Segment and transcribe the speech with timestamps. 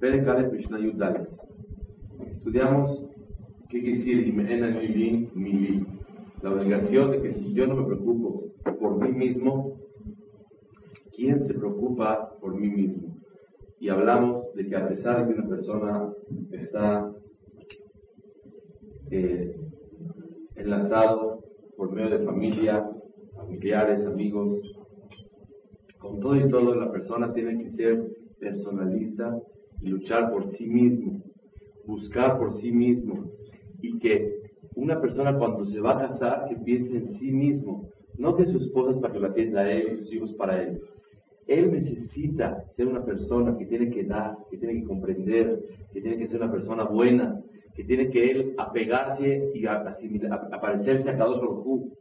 [0.00, 1.28] Perek Mishnah Yudalet.
[2.36, 3.02] Estudiamos
[3.68, 5.86] qué quiere decir Mili,
[6.40, 8.44] la obligación de que si yo no me preocupo
[8.80, 9.76] por mí mismo,
[11.14, 13.16] ¿quién se preocupa por mí mismo?
[13.80, 16.12] Y hablamos de que a pesar de que una persona
[16.52, 17.12] está
[19.10, 19.56] eh,
[20.54, 21.42] enlazado
[21.76, 22.88] por medio de familia,
[23.34, 24.60] familiares, amigos,
[25.98, 29.40] con todo y todo la persona tiene que ser personalista
[29.82, 31.22] luchar por sí mismo,
[31.86, 33.30] buscar por sí mismo
[33.80, 34.38] y que
[34.74, 38.58] una persona cuando se va a casar que piense en sí mismo, no que su
[38.58, 40.80] esposa es para que la atienda a él y sus hijos para él.
[41.46, 46.18] Él necesita ser una persona que tiene que dar, que tiene que comprender, que tiene
[46.18, 47.40] que ser una persona buena,
[47.74, 51.92] que tiene que él apegarse y aparecerse a cada Baruj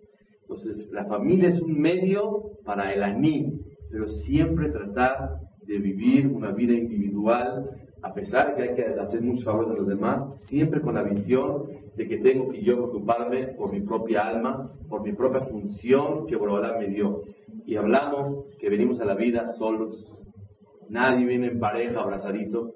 [0.42, 3.54] Entonces, la familia es un medio para el aní,
[3.90, 7.70] pero siempre tratar de vivir una vida individual,
[8.02, 11.04] a pesar de que hay que hacer muchos favores a los demás, siempre con la
[11.04, 16.26] visión de que tengo que yo preocuparme por mi propia alma, por mi propia función
[16.26, 17.24] que Borobalá me dio.
[17.66, 20.06] Y hablamos que venimos a la vida solos,
[20.90, 22.74] nadie viene en pareja, abrazadito,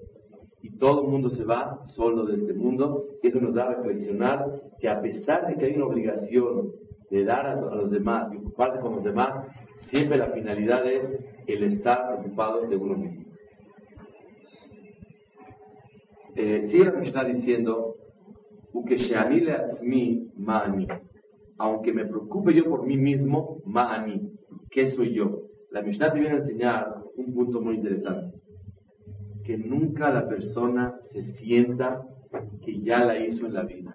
[0.63, 3.05] y todo el mundo se va solo de este mundo.
[3.23, 4.45] Eso nos da a reflexionar
[4.79, 6.71] que a pesar de que hay una obligación
[7.09, 9.37] de dar a, los demás y ocuparse con los demás,
[9.87, 11.03] siempre la finalidad es
[11.53, 13.25] el estar preocupado de uno mismo.
[16.35, 17.95] Eh, sigue la Mishnah diciendo,
[20.37, 20.87] ma'ani.
[21.57, 24.31] Aunque me preocupe yo por mí mismo, ma'ani.
[24.69, 25.41] ¿Qué soy yo?
[25.71, 28.37] La Mishnah te viene a enseñar un punto muy interesante.
[29.43, 32.01] Que nunca la persona se sienta
[32.63, 33.93] que ya la hizo en la vida.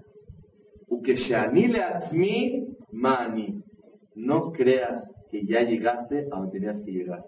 [2.92, 3.62] ma'ani.
[4.14, 7.24] No creas que ya llegaste a donde tenías que llegar.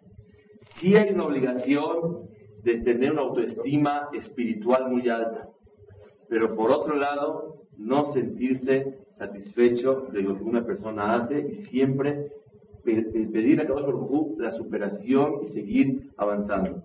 [0.60, 2.28] Si hay una obligación
[2.62, 5.48] de tener una autoestima espiritual muy alta,
[6.28, 12.32] pero por otro lado, no sentirse satisfecho de lo que una persona hace y siempre
[12.82, 16.82] pedir a Kadosh Baruj la superación y seguir avanzando.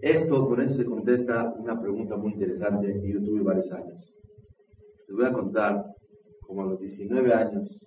[0.00, 4.12] Esto, con eso se contesta una pregunta muy interesante que yo tuve varios años.
[5.06, 5.84] Les voy a contar,
[6.40, 7.78] como a los 19 años,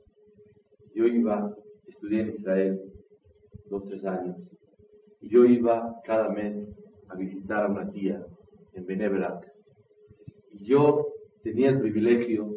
[0.93, 1.53] yo iba,
[1.85, 2.90] estudié en Israel,
[3.71, 4.37] dos, tres años,
[5.21, 8.23] y yo iba cada mes a visitar a una tía
[8.73, 9.51] en Benebrak.
[10.51, 11.07] Y yo
[11.41, 12.53] tenía el privilegio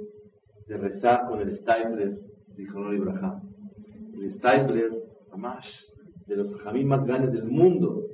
[0.66, 2.18] de rezar con el Stipler,
[2.54, 3.40] Zichron Ibrahim.
[4.14, 4.90] El Stipler,
[5.32, 5.68] Amash,
[6.26, 8.06] de los jamín más grandes del mundo.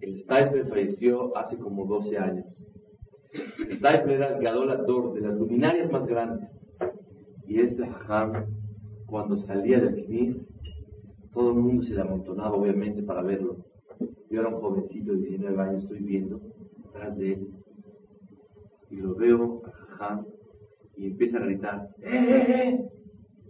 [0.00, 2.58] El Stipler falleció hace como 12 años.
[3.32, 6.48] El Stipler era el gadolador de las luminarias más grandes.
[7.46, 8.46] Y este jajam,
[9.06, 10.54] cuando salía del Knis,
[11.38, 13.64] todo el mundo se le amontonaba, obviamente, para verlo.
[14.28, 16.40] Yo era un jovencito de 19 años, estoy viendo
[16.88, 17.48] atrás de él
[18.90, 20.26] y lo veo a Jajam
[20.96, 22.88] y empieza a gritar, ¡eh, eh, eh!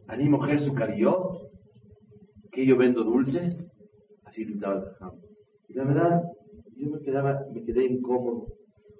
[0.07, 1.49] ¿Animo Jesús carió?
[2.53, 3.73] ¿Que yo vendo dulces?
[4.25, 5.13] Así gritaba el Jajam.
[5.69, 6.23] Y la verdad,
[6.77, 8.49] yo me, quedaba, me quedé incómodo.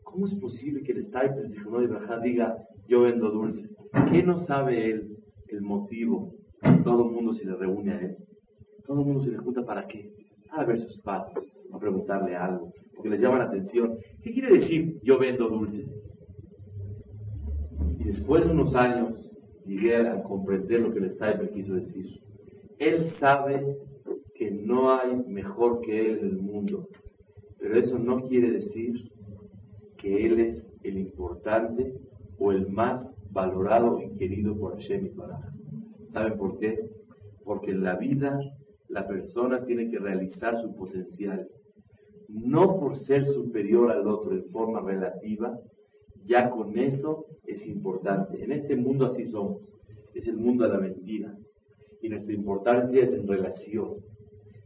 [0.03, 2.57] ¿Cómo es posible que el Stipe, el Zichonó de Brajá, diga,
[2.89, 3.71] yo vendo dulces?
[4.11, 6.33] ¿Qué no sabe él el motivo?
[6.85, 8.17] Todo el mundo se le reúne a él.
[8.89, 10.11] Todo el mundo se le junta para qué?
[10.51, 13.99] A ver sus pasos, a preguntarle algo, porque les llama la atención.
[14.23, 16.09] ¿Qué quiere decir yo vendo dulces?
[17.99, 19.31] Y después de unos años
[19.67, 22.19] llegué a comprender lo que el Stipe quiso decir.
[22.79, 23.77] Él sabe
[24.35, 26.89] que no hay mejor que él en el mundo,
[27.59, 29.13] pero eso no quiere decir
[29.99, 31.93] que él es el importante
[32.39, 35.41] o el más valorado y querido por Hashem y para.
[36.11, 36.89] ¿Saben por qué?
[37.45, 38.41] Porque en la vida
[38.89, 41.49] la persona tiene que realizar su potencial,
[42.29, 45.59] no por ser superior al otro en forma relativa,
[46.25, 48.43] ya con eso es importante.
[48.43, 49.63] En este mundo así somos,
[50.15, 51.35] es el mundo de la mentira.
[52.03, 53.97] Y nuestra importancia es en relación.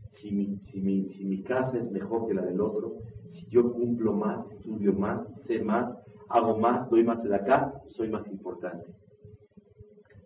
[0.06, 2.96] Si mi, si, mi, si mi casa es mejor que la del otro,
[3.26, 5.94] si yo cumplo más, estudio más, sé más,
[6.28, 8.86] hago más, doy más de acá, soy más importante.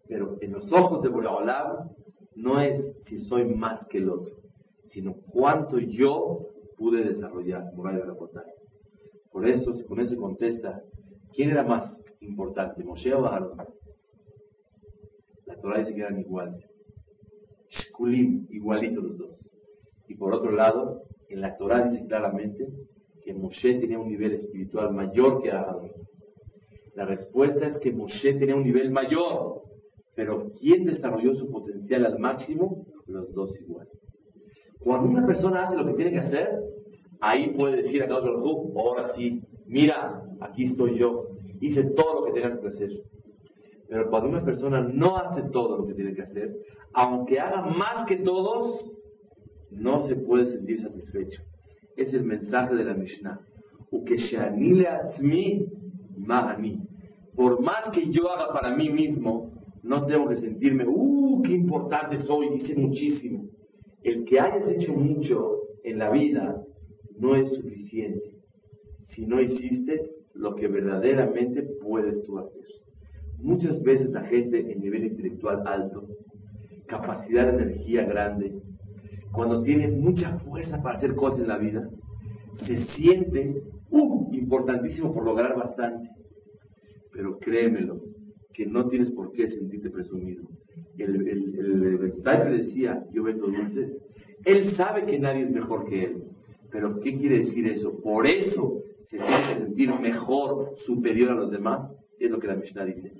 [0.08, 1.88] Pero en los ojos de Boreolam
[2.36, 4.36] no es si soy más que el otro,
[4.82, 6.46] sino cuánto yo
[6.76, 7.72] pude desarrollar,
[9.32, 10.82] Por eso, con eso contesta,
[11.34, 13.56] ¿quién era más importante, Moshe o Aarón?
[15.46, 16.64] La Torah dice que eran iguales.
[17.68, 19.50] Shkulim, igualitos los dos.
[20.06, 22.68] Y por otro lado, en la Torah dice claramente
[23.22, 25.90] que Moshe tenía un nivel espiritual mayor que Aarón.
[26.94, 29.65] La respuesta es que Moshe tenía un nivel mayor,
[30.16, 32.86] pero ¿quién desarrolló su potencial al máximo?
[33.06, 33.92] Los dos iguales.
[34.80, 36.48] Cuando una persona hace lo que tiene que hacer,
[37.20, 38.38] ahí puede decir a Kadosh
[38.76, 41.26] ahora sí, mira, aquí estoy yo,
[41.60, 42.90] hice todo lo que tenía que hacer.
[43.88, 46.56] Pero cuando una persona no hace todo lo que tiene que hacer,
[46.94, 48.96] aunque haga más que todos,
[49.70, 51.42] no se puede sentir satisfecho.
[51.96, 53.40] Es el mensaje de la Mishnah.
[57.34, 59.55] Por más que yo haga para mí mismo,
[59.86, 62.48] no tengo que sentirme, ¡uh, qué importante soy!
[62.54, 63.44] Hice muchísimo.
[64.02, 66.60] El que hayas hecho mucho en la vida
[67.18, 68.32] no es suficiente
[69.10, 72.64] si no hiciste lo que verdaderamente puedes tú hacer.
[73.38, 76.08] Muchas veces la gente en nivel intelectual alto,
[76.86, 78.52] capacidad de energía grande,
[79.32, 81.88] cuando tiene mucha fuerza para hacer cosas en la vida,
[82.66, 86.10] se siente uh, importantísimo por lograr bastante.
[87.12, 88.00] Pero créemelo,
[88.56, 90.44] que no tienes por qué sentirte presumido.
[90.96, 94.02] El, el, el, decía, yo vendo dulces.
[94.46, 96.22] Él sabe que nadie es mejor que él.
[96.70, 98.00] Pero ¿qué quiere decir eso?
[98.02, 101.86] Por eso se tiene que sentir mejor, superior a los demás.
[102.18, 103.12] Es lo que la Mishnah dice.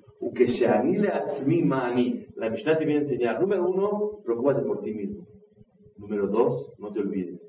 [2.36, 5.26] La Mishnah te viene a enseñar, número uno, preocúpate por ti mismo.
[5.98, 7.40] Número dos, no te olvides.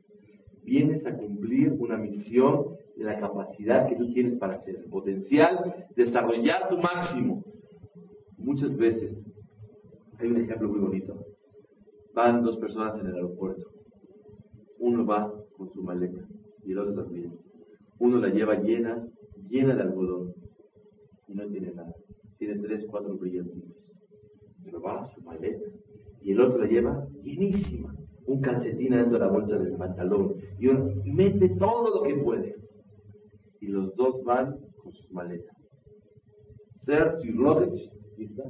[0.66, 5.88] Vienes a cumplir una misión de la capacidad que tú tienes para hacer, el potencial,
[5.96, 7.44] desarrollar tu máximo.
[8.38, 9.26] Muchas veces,
[10.20, 11.26] hay un ejemplo muy bonito.
[12.14, 13.72] Van dos personas en el aeropuerto.
[14.80, 16.28] Uno va con su maleta
[16.64, 17.34] y el otro también.
[18.00, 19.08] Uno la lleva llena,
[19.50, 20.34] llena de algodón
[21.28, 21.96] y no tiene nada.
[22.38, 23.76] Tiene tres, cuatro brillantitos.
[24.64, 25.66] Pero va su maleta
[26.22, 27.96] y el otro la lleva llenísima.
[28.28, 32.56] Un calcetín dentro de la bolsa del pantalón y uno mete todo lo que puede.
[33.62, 35.58] Y los dos van con sus maletas.
[36.76, 38.42] Su luggage, ¿viste?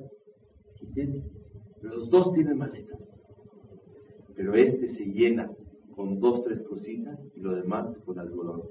[0.76, 1.24] Aquí tiene.
[1.82, 3.04] Los dos tienen maletas.
[4.36, 5.52] Pero este se llena
[5.96, 8.62] con dos, tres cositas y lo demás con algodón.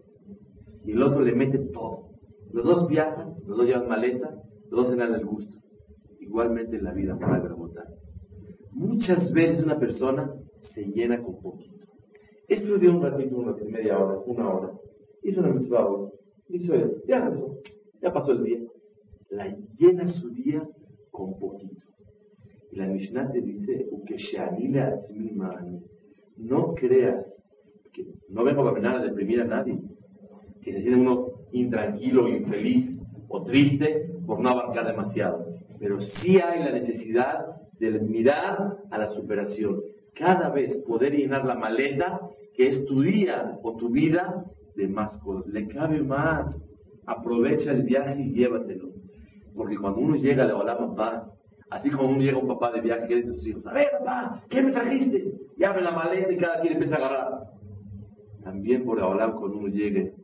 [0.84, 2.10] Y el otro le mete todo.
[2.52, 5.58] Los dos viajan, los dos llevan maleta, los dos se dan el gusto.
[6.20, 7.88] Igualmente en la vida para gramotar.
[8.72, 10.32] Muchas veces una persona
[10.74, 11.86] se llena con poquito.
[12.48, 14.72] Estudió un ratito, una media hora, una hora.
[15.22, 16.10] Hizo una mitzvah.
[16.48, 17.02] Hizo esto.
[17.08, 17.58] Ya pasó.
[18.00, 18.60] Ya pasó el día.
[19.30, 20.68] La llena su día
[21.16, 21.86] con poquito.
[22.70, 23.86] Y la Mishnah te dice,
[26.36, 27.24] no creas,
[27.92, 29.78] que no vengo a venir a deprimir a nadie,
[30.62, 35.46] que se siente uno intranquilo, infeliz o triste por no abarcar demasiado.
[35.78, 37.46] Pero sí hay la necesidad
[37.78, 39.80] de mirar a la superación.
[40.14, 42.20] Cada vez poder llenar la maleta
[42.54, 45.46] que es tu día o tu vida de más cosas.
[45.52, 46.60] Le cabe más.
[47.06, 48.95] Aprovecha el viaje y llévatelo.
[49.56, 51.32] Porque cuando uno llega a la papá,
[51.70, 53.88] así como uno llega un papá de viaje, y dice a sus hijos, a ver
[53.98, 55.32] papá, ¿qué me trajiste?
[55.56, 57.40] Y abre la maleta y cada quien empieza a agarrar.
[58.44, 60.14] También por hablar cuando uno llegue,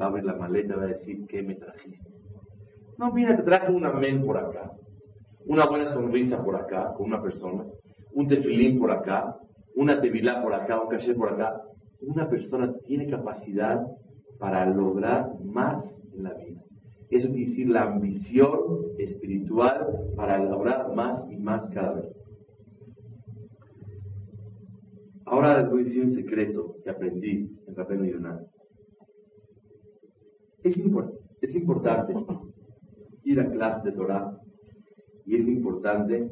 [0.00, 2.08] va a abrir la maleta y va a decir, ¿qué me trajiste?
[2.96, 4.72] No, mira, te traje un amén por acá,
[5.46, 7.64] una buena sonrisa por acá con una persona,
[8.12, 9.36] un tefilín por acá,
[9.74, 11.62] una tevilá por acá, un caché por acá.
[12.00, 13.86] Una persona tiene capacidad
[14.38, 15.84] para lograr más
[16.16, 16.60] en la vida.
[17.10, 18.50] Eso quiere decir la ambición
[18.98, 22.20] espiritual para lograr más y más cada vez.
[25.24, 28.40] Ahora les voy a decir un secreto que aprendí en Rapeno Yonah.
[30.62, 30.82] Es,
[31.42, 32.14] es importante
[33.24, 34.38] ir a clase de Torah
[35.24, 36.30] y es importante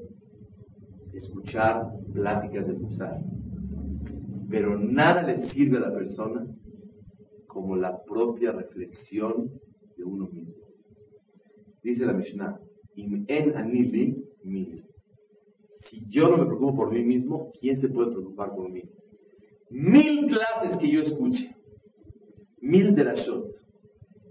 [1.12, 3.20] escuchar pláticas de Musar.
[4.50, 6.46] Pero nada le sirve a la persona
[7.46, 9.50] como la propia reflexión
[9.96, 10.65] de uno mismo.
[11.86, 12.58] Dice la Mishnah,
[12.96, 14.84] en anili mil.
[15.84, 18.82] Si yo no me preocupo por mí mismo, ¿quién se puede preocupar por mí?
[19.70, 21.54] Mil clases que yo escuche,
[22.60, 23.52] mil de la shot,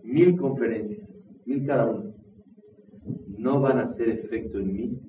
[0.03, 2.13] mil conferencias, mil cada una,
[3.37, 4.99] no van a hacer efecto en mí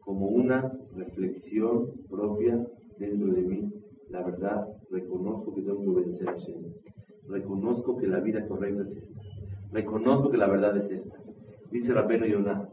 [0.00, 2.62] como una reflexión propia
[2.98, 3.72] dentro de mí.
[4.10, 6.74] La verdad, reconozco que tengo que obedecer a Shem.
[7.26, 9.20] Reconozco que la vida correcta es esta.
[9.72, 11.27] Reconozco que la verdad es esta.
[11.70, 12.68] Dice Rabbeinu Yonah,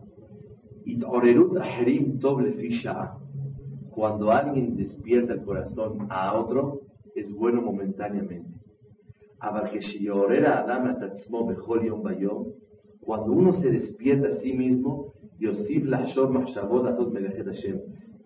[3.90, 6.82] cuando alguien despierta el corazón a otro,
[7.16, 8.50] es bueno momentáneamente.
[13.02, 15.14] Cuando uno se despierta a sí mismo,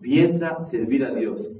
[0.00, 1.52] piensa servir a Dios.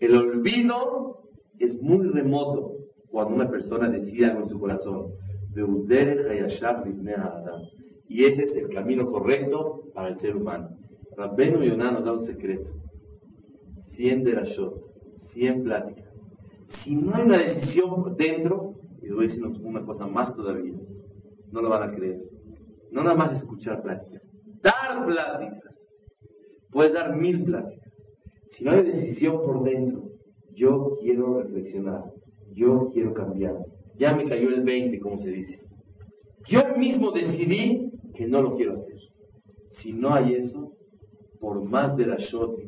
[0.00, 1.18] El olvido
[1.58, 2.79] es muy remoto
[3.10, 5.12] cuando una persona decide algo en su corazón.
[8.08, 10.70] Y ese es el camino correcto para el ser humano.
[11.16, 12.70] Rabbenu Yonah nos da un secreto.
[13.88, 14.74] 100 derashot,
[15.32, 16.10] 100 pláticas.
[16.82, 20.78] Si no hay una decisión dentro, y voy a decir una cosa más todavía,
[21.50, 22.20] no lo van a creer.
[22.90, 24.22] No nada más escuchar pláticas,
[24.62, 25.74] dar pláticas.
[26.70, 27.92] Puedes dar mil pláticas.
[28.46, 30.04] Si no hay decisión por dentro,
[30.54, 32.04] yo quiero reflexionar,
[32.54, 33.56] yo quiero cambiar.
[33.96, 35.60] Ya me cayó el 20, como se dice.
[36.48, 38.96] Yo mismo decidí que no lo quiero hacer.
[39.68, 40.72] Si no hay eso,
[41.38, 42.66] por más de la shot y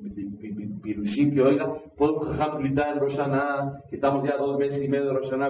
[0.83, 2.21] pirushim que oiga, puedo
[2.59, 5.49] gritar en Roshaná, que estamos ya dos meses y medio de Roshaná,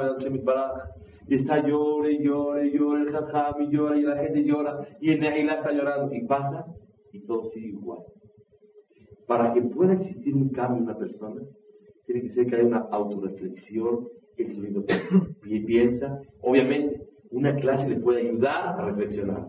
[1.29, 5.21] y está llore, llore, llore, el jajam y llora, y la gente llora, y el
[5.21, 6.67] Neila está llorando, y pasa,
[7.13, 8.01] y todo sigue igual.
[9.27, 11.41] Para que pueda existir un cambio en una persona,
[12.07, 14.85] tiene que ser que haya una autorreflexión, el solito
[15.67, 16.21] piensa.
[16.43, 19.47] Obviamente, una clase le puede ayudar a reflexionar.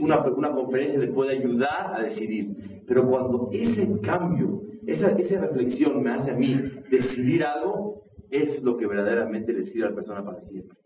[0.00, 2.56] una, una, conferencia le puede ayudar a decidir.
[2.86, 6.56] Pero cuando ese cambio, esa, esa reflexión me hace a mí
[6.90, 10.76] decidir algo, es lo que verdaderamente le sirve a la persona para siempre.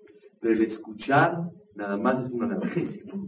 [0.41, 3.19] Pero el escuchar nada más es un analgésico.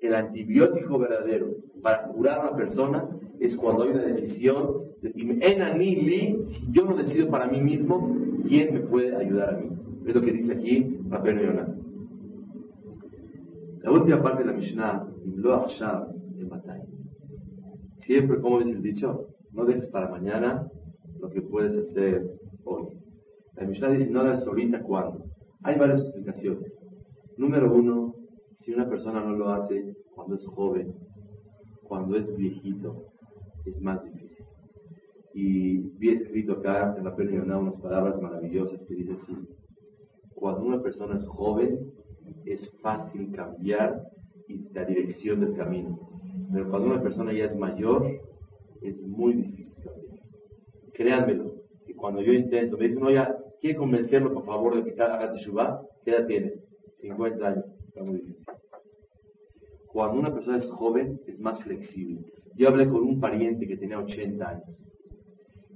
[0.00, 1.48] El antibiótico verdadero
[1.80, 3.08] para curar a una persona
[3.40, 8.80] es cuando hay una decisión en si yo no decido para mí mismo, ¿quién me
[8.80, 9.70] puede ayudar a mí?
[10.06, 11.74] Es lo que dice aquí Rabbeinu Yonah.
[13.82, 15.08] La última parte de la Mishnah,
[17.96, 20.68] Siempre, como dice el dicho, no dejes para mañana
[21.20, 22.32] lo que puedes hacer
[22.64, 22.88] hoy.
[23.56, 25.24] La Mishnah dice, no hagas ahorita cuando.
[25.62, 26.88] Hay varias explicaciones.
[27.36, 28.14] Número uno,
[28.56, 30.94] si una persona no lo hace cuando es joven,
[31.82, 33.12] cuando es viejito,
[33.64, 34.46] es más difícil.
[35.34, 39.34] Y vi escrito acá en la pena unas palabras maravillosas que dice así,
[40.34, 41.92] cuando una persona es joven,
[42.44, 44.02] es fácil cambiar
[44.72, 45.98] la dirección del camino.
[46.52, 48.20] Pero cuando una persona ya es mayor,
[48.82, 50.18] es muy difícil cambiar.
[50.92, 51.54] Créanmelo,
[51.86, 55.80] que cuando yo intento, me dicen, ya, ¿quiere convencerlo por favor de que haga Teshuvah?
[56.04, 56.54] ¿Qué edad tiene?
[56.96, 57.64] 50 años.
[57.88, 58.44] Está muy difícil.
[59.86, 62.20] Cuando una persona es joven, es más flexible.
[62.54, 64.91] Yo hablé con un pariente que tenía 80 años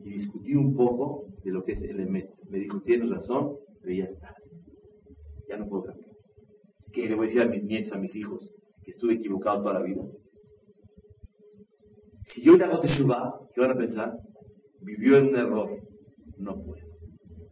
[0.06, 2.30] y discutí un poco de lo que es el emet.
[2.48, 4.36] Me dijo, tienes razón, pero ya está.
[5.48, 6.10] Ya no puedo cambiar.
[6.92, 8.48] ¿Qué le voy a decir a mis nietos, a mis hijos,
[8.84, 10.04] que estuve equivocado toda la vida?
[12.26, 14.12] Si yo le hago teshuva, ¿qué van a pensar?
[14.80, 15.70] Vivió en un error.
[16.38, 16.86] No puedo.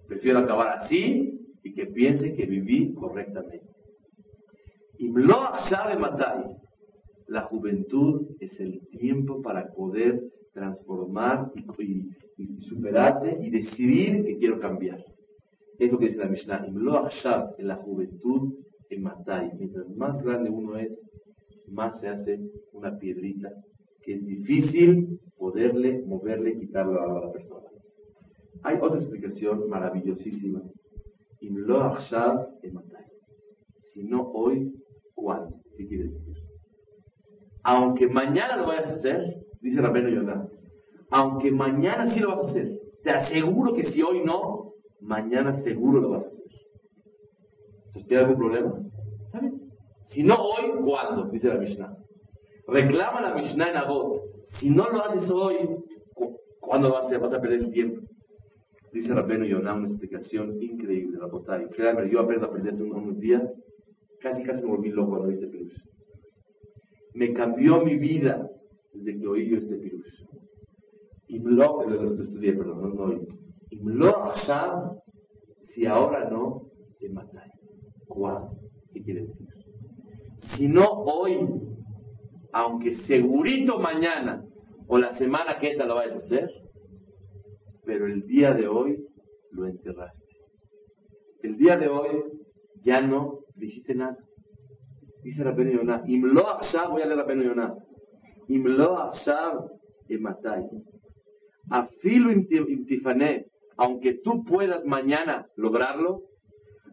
[0.06, 3.66] Prefiero acabar así y que piense que viví correctamente.
[4.99, 5.12] Y
[5.68, 6.46] sabe matar.
[7.26, 10.23] La juventud es el tiempo para poder
[10.54, 15.04] transformar y, superarse y decidir que quiero cambiar.
[15.78, 16.64] Es lo que dice la Mishnah.
[16.66, 18.54] en la juventud
[18.88, 19.52] en Matai.
[19.58, 20.99] Mientras más grande uno es,
[21.68, 22.40] más se hace
[22.73, 23.50] una piedrita
[24.02, 27.66] que es difícil poderle moverle, quitarlo a la persona.
[28.62, 30.62] Hay otra explicación maravillosísima.
[31.40, 31.94] Imlo
[32.62, 33.04] en Matai.
[33.82, 34.73] Si no hoy,
[35.14, 35.61] ¿cuándo?
[35.76, 36.37] ¿Qué quiere decir?
[37.62, 40.47] Aunque mañana lo vayas a hacer, dice Rabeno Yonah,
[41.11, 46.00] aunque mañana sí lo vas a hacer, te aseguro que si hoy no, mañana seguro
[46.00, 46.44] lo vas a hacer.
[47.87, 48.75] ¿Entonces tiene algún problema?
[50.04, 51.30] Si no hoy, ¿cuándo?
[51.30, 51.97] Dice la Mishnah.
[52.68, 54.21] Reclama la Mishnah en Abot.
[54.59, 55.56] Si no lo haces hoy,
[56.61, 57.21] ¿cuándo vas a hacer?
[57.21, 58.02] Vas a perder el tiempo.
[58.92, 61.68] Dice Rabeno Yonah una explicación increíble, Rabotay.
[61.71, 63.50] Créanme, yo apenas aprendí hace unos días,
[64.21, 65.75] casi casi me volví loco cuando este pirush.
[67.14, 68.50] Me cambió mi vida
[68.95, 70.25] desde que oí yo este pirush.
[71.27, 73.21] Y lo, lo estudié, perdón, no, no oí.
[73.71, 74.33] Y lo
[75.67, 76.71] si ahora no,
[77.01, 77.53] te mataré.
[78.07, 78.57] ¿Cuándo?
[78.93, 79.49] ¿Qué quiere decir?
[80.57, 81.39] Si no hoy,
[82.53, 84.45] aunque segurito mañana
[84.87, 86.51] o la semana que entra lo vayas a hacer,
[87.85, 89.05] pero el día de hoy
[89.51, 90.23] lo enterraste.
[91.43, 92.25] El día de hoy
[92.85, 94.17] ya no hiciste nada.
[95.23, 96.45] Dice la pena Yonah, Imlo
[96.91, 97.75] voy a leer la pena Yonah.
[98.49, 99.69] Imlo Achshav
[100.09, 100.69] ematai.
[101.71, 103.47] Afilo imtifané,
[103.77, 106.23] aunque tú puedas mañana lograrlo,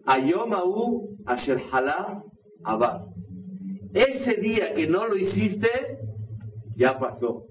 [0.06, 2.24] ayomahu asher halaf
[2.64, 3.06] abar.
[3.94, 5.70] Ese día que no lo hiciste,
[6.76, 7.46] ya pasó.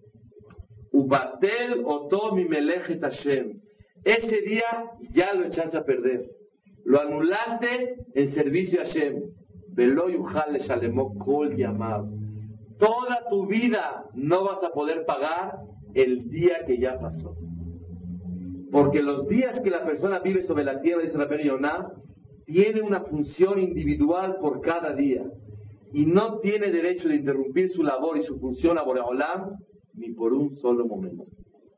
[0.93, 3.61] Ubatel otomi melejet Hashem.
[4.05, 6.31] Ese día ya lo echaste a perder.
[6.85, 9.23] Lo anulaste en servicio a Hashem.
[9.75, 10.59] Velo yuhal
[11.19, 12.20] kol llamado.
[12.81, 15.59] Toda tu vida no vas a poder pagar
[15.95, 17.37] el día que ya pasó.
[18.73, 21.93] Porque los días que la persona vive sobre la tierra, dice la Yonah,
[22.47, 25.25] tiene una función individual por cada día.
[25.93, 29.57] Y no tiene derecho de interrumpir su labor y su función a Boreolam
[29.95, 31.27] ni por un solo momento.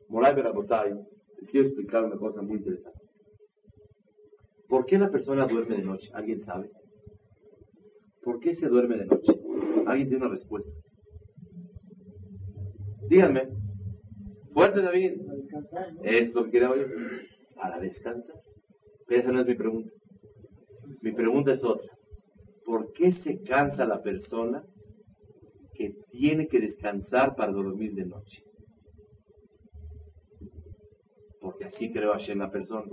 [0.08, 0.92] Moray Berabotay,
[1.40, 3.00] Les quiero explicar una cosa muy interesante.
[4.68, 6.10] ¿Por qué la persona duerme de noche?
[6.14, 6.70] ¿Alguien sabe?
[8.22, 9.32] ¿Por qué se duerme de noche?
[9.86, 10.70] ¿Alguien tiene una respuesta?
[13.08, 13.48] Díganme.
[14.52, 15.12] Fuerte, David.
[16.02, 16.86] Es lo que quería oír.
[17.54, 18.36] Para descansar.
[19.06, 19.90] Pero esa no es mi pregunta.
[21.00, 21.90] Mi pregunta es otra.
[22.64, 24.62] ¿Por qué se cansa la persona
[25.74, 28.42] que tiene que descansar para dormir de noche?
[31.40, 32.84] Porque así creó Hashem la persona.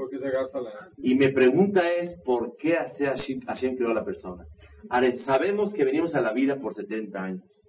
[0.97, 4.45] Y mi pregunta es, ¿por qué hace Hashem, Hashem creó a la persona?
[4.89, 7.61] Ahora, sabemos que venimos a la vida por 70 años.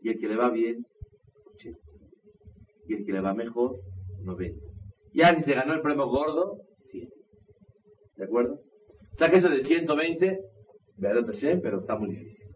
[0.00, 0.95] Y el que le va bien, 80.
[2.88, 3.80] Y el que le va mejor,
[4.22, 4.60] 90.
[5.12, 7.08] Ya si se ganó el premio gordo, 100.
[8.16, 8.60] ¿De acuerdo?
[9.12, 10.40] Saca eso de 120,
[10.98, 12.46] verdad Hashem, pero está muy difícil.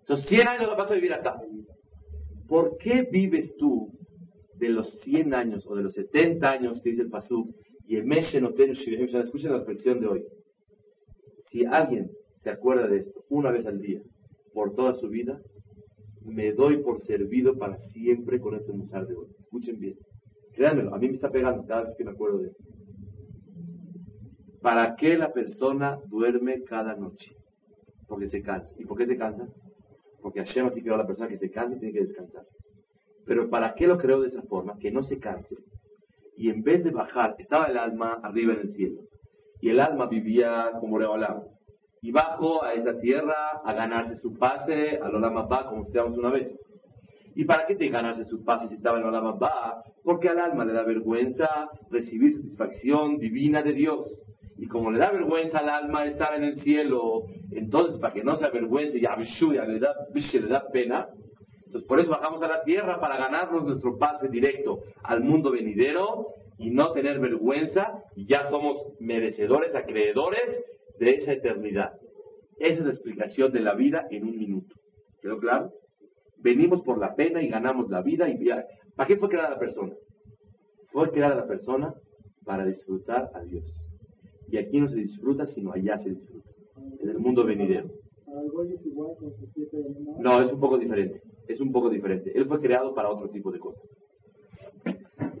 [0.00, 1.40] Entonces, 100 años lo vas a vivir acá.
[2.48, 3.90] ¿Por qué vives tú
[4.58, 7.54] de los 100 años o de los 70 años que dice el Pasú
[7.86, 10.24] y el Meshe no escuchen la expresión de hoy.
[11.46, 14.00] Si alguien se acuerda de esto una vez al día,
[14.52, 15.40] por toda su vida,
[16.26, 19.28] me doy por servido para siempre con este musar de hoy.
[19.38, 19.96] Escuchen bien.
[20.52, 22.64] Créanmelo, a mí me está pegando cada vez que me acuerdo de esto.
[24.60, 27.36] ¿Para qué la persona duerme cada noche?
[28.08, 28.74] Porque se cansa.
[28.78, 29.46] ¿Y por qué se cansa?
[30.20, 32.44] Porque Hashem así creó a la persona que se cansa y tiene que descansar.
[33.24, 34.78] Pero ¿para qué lo creó de esa forma?
[34.78, 35.56] Que no se canse.
[36.36, 39.02] Y en vez de bajar, estaba el alma arriba en el cielo.
[39.60, 41.42] Y el alma vivía como Reolam.
[42.02, 46.30] Y bajó a esa tierra a ganarse su pase al Olam Abba, como estudiamos una
[46.30, 46.58] vez.
[47.34, 49.82] ¿Y para qué te ganarse su pase si estaba en Olam Abba?
[50.04, 54.22] Porque al alma le da vergüenza recibir satisfacción divina de Dios.
[54.58, 58.36] Y como le da vergüenza al alma estar en el cielo, entonces para que no
[58.36, 61.08] se avergüence, ya le da, le da pena,
[61.66, 66.28] entonces, por eso bajamos a la tierra para ganarnos nuestro pase directo al mundo venidero
[66.58, 70.64] y no tener vergüenza y ya somos merecedores, acreedores
[70.98, 71.92] de esa eternidad.
[72.58, 74.74] Esa es la explicación de la vida en un minuto.
[75.20, 75.72] ¿Quedó claro?
[76.38, 78.28] Venimos por la pena y ganamos la vida.
[78.28, 78.38] y
[78.94, 79.92] ¿Para qué fue creada la persona?
[80.92, 81.94] Fue creada la persona
[82.44, 83.64] para disfrutar a Dios.
[84.48, 86.48] Y aquí no se disfruta, sino allá se disfruta,
[87.00, 87.90] en el mundo venidero.
[90.18, 91.20] No, es un poco diferente.
[91.48, 92.32] Es un poco diferente.
[92.34, 93.88] Él fue creado para otro tipo de cosas.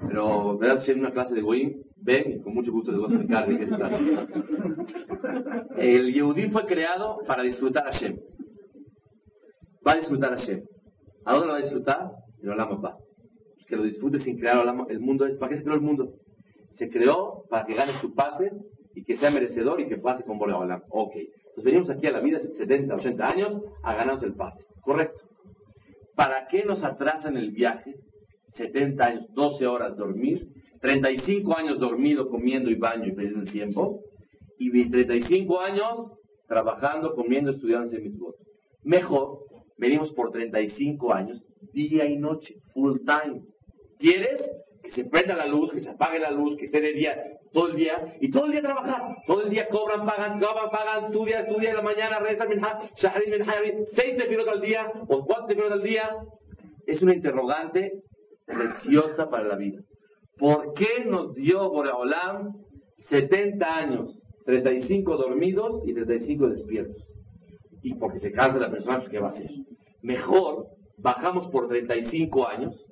[0.08, 0.82] Pero, ¿verdad?
[0.82, 3.58] Si en una clase de Goim, ven con mucho gusto les voy a explicar de
[3.58, 3.98] qué se trata.
[5.76, 8.16] El Yehudí fue creado para disfrutar a Hashem.
[9.86, 10.62] Va a disfrutar a Hashem.
[11.24, 12.12] ¿A dónde lo va a disfrutar?
[12.40, 12.96] En Olam va.
[13.66, 15.26] Que lo disfrute sin crear el mundo.
[15.40, 16.14] ¿Para qué se creó el mundo?
[16.70, 18.52] Se creó para que gane su pase
[18.94, 20.82] y que sea merecedor y que pase con Boreolam.
[20.88, 21.16] Ok.
[21.16, 24.64] Entonces venimos aquí a la vida, 70, 80 años, a ganarnos el pase.
[24.80, 25.24] Correcto.
[26.14, 27.96] ¿Para qué nos atrasan el viaje?
[28.56, 30.48] 70 años, 12 horas dormir,
[30.80, 34.00] 35 años dormido, comiendo y baño y perdiendo el tiempo,
[34.58, 36.12] y 35 años
[36.48, 38.46] trabajando, comiendo, estudiando en mis votos.
[38.82, 39.40] Mejor,
[39.76, 41.42] venimos por 35 años,
[41.72, 43.42] día y noche, full time.
[43.98, 44.40] ¿Quieres?
[44.82, 47.20] Que se prenda la luz, que se apague la luz, que esté de día,
[47.52, 49.00] todo el día, y todo el día trabajar.
[49.26, 52.46] Todo el día cobran, pagan, cobran, pagan, estudia, estudia en la mañana, reza,
[52.96, 53.54] shahrin, minha,
[53.94, 56.16] seis minutos al día, o cuatro minutos al día.
[56.86, 58.04] Es una interrogante
[58.46, 59.80] preciosa para la vida.
[60.38, 62.52] ¿Por qué nos dio Boreolam
[63.08, 67.02] 70 años, 35 dormidos y 35 despiertos?
[67.82, 69.50] Y porque se cansa la persona, pues ¿qué va a hacer?
[70.02, 70.66] Mejor
[70.98, 72.84] bajamos por 35 años,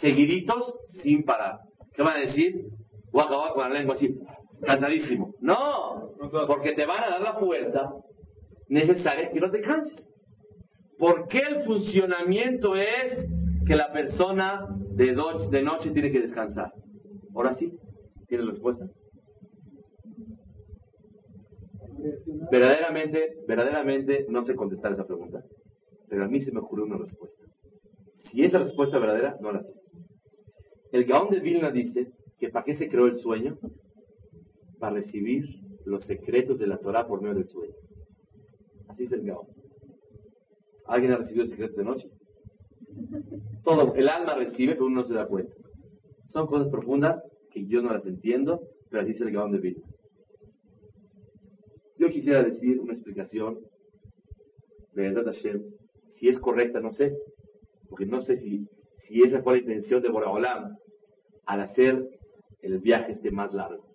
[0.00, 1.58] seguiditos, sin parar.
[1.94, 2.66] ¿Qué van a decir?
[3.12, 4.14] Voy a con la lengua así,
[4.62, 5.34] cansadísimo.
[5.40, 6.12] No,
[6.46, 7.92] porque te van a dar la fuerza
[8.68, 10.12] necesaria y no te canses.
[10.98, 13.28] ¿Por qué el funcionamiento es
[13.66, 15.16] que la persona de,
[15.50, 16.72] de noche tiene que descansar?
[17.34, 17.76] Ahora sí,
[18.28, 18.88] ¿tienes respuesta?
[22.50, 25.44] Verdaderamente, verdaderamente no sé contestar esa pregunta,
[26.08, 27.44] pero a mí se me ocurrió una respuesta.
[28.30, 29.74] Si es la respuesta verdadera, no la sé.
[30.92, 33.58] El Gaón de Vilna dice que ¿para qué se creó el sueño?
[34.78, 35.44] Para recibir
[35.84, 37.74] los secretos de la Torah por medio del sueño.
[38.88, 39.46] Así es el Gaón.
[40.86, 42.10] ¿Alguien ha recibido secretos de noche?
[43.62, 45.52] Todo, el alma recibe, pero uno no se da cuenta.
[46.26, 49.86] Son cosas profundas que yo no las entiendo, pero así es el Gaón de Vilna.
[51.98, 53.58] Yo quisiera decir una explicación
[54.92, 55.62] de Hashem.
[56.06, 57.16] Si es correcta, no sé.
[57.88, 58.66] Porque no sé si,
[58.98, 60.76] si esa fue la intención de Boraholam
[61.44, 62.08] al hacer
[62.60, 63.86] el viaje este más largo.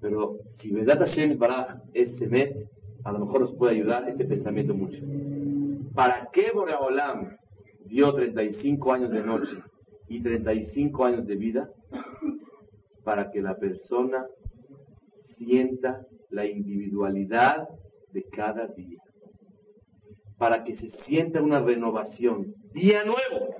[0.00, 2.68] Pero si Vedat Hashem Baraj es Semet,
[3.04, 5.00] a lo mejor nos puede ayudar este pensamiento mucho.
[5.94, 7.36] ¿Para qué Boreolam
[7.84, 9.62] dio 35 años de noche
[10.08, 11.68] y 35 años de vida
[13.04, 14.26] para que la persona
[15.36, 17.68] sienta la individualidad
[18.12, 19.00] de cada día.
[20.38, 22.54] Para que se sienta una renovación.
[22.72, 23.56] Día nuevo.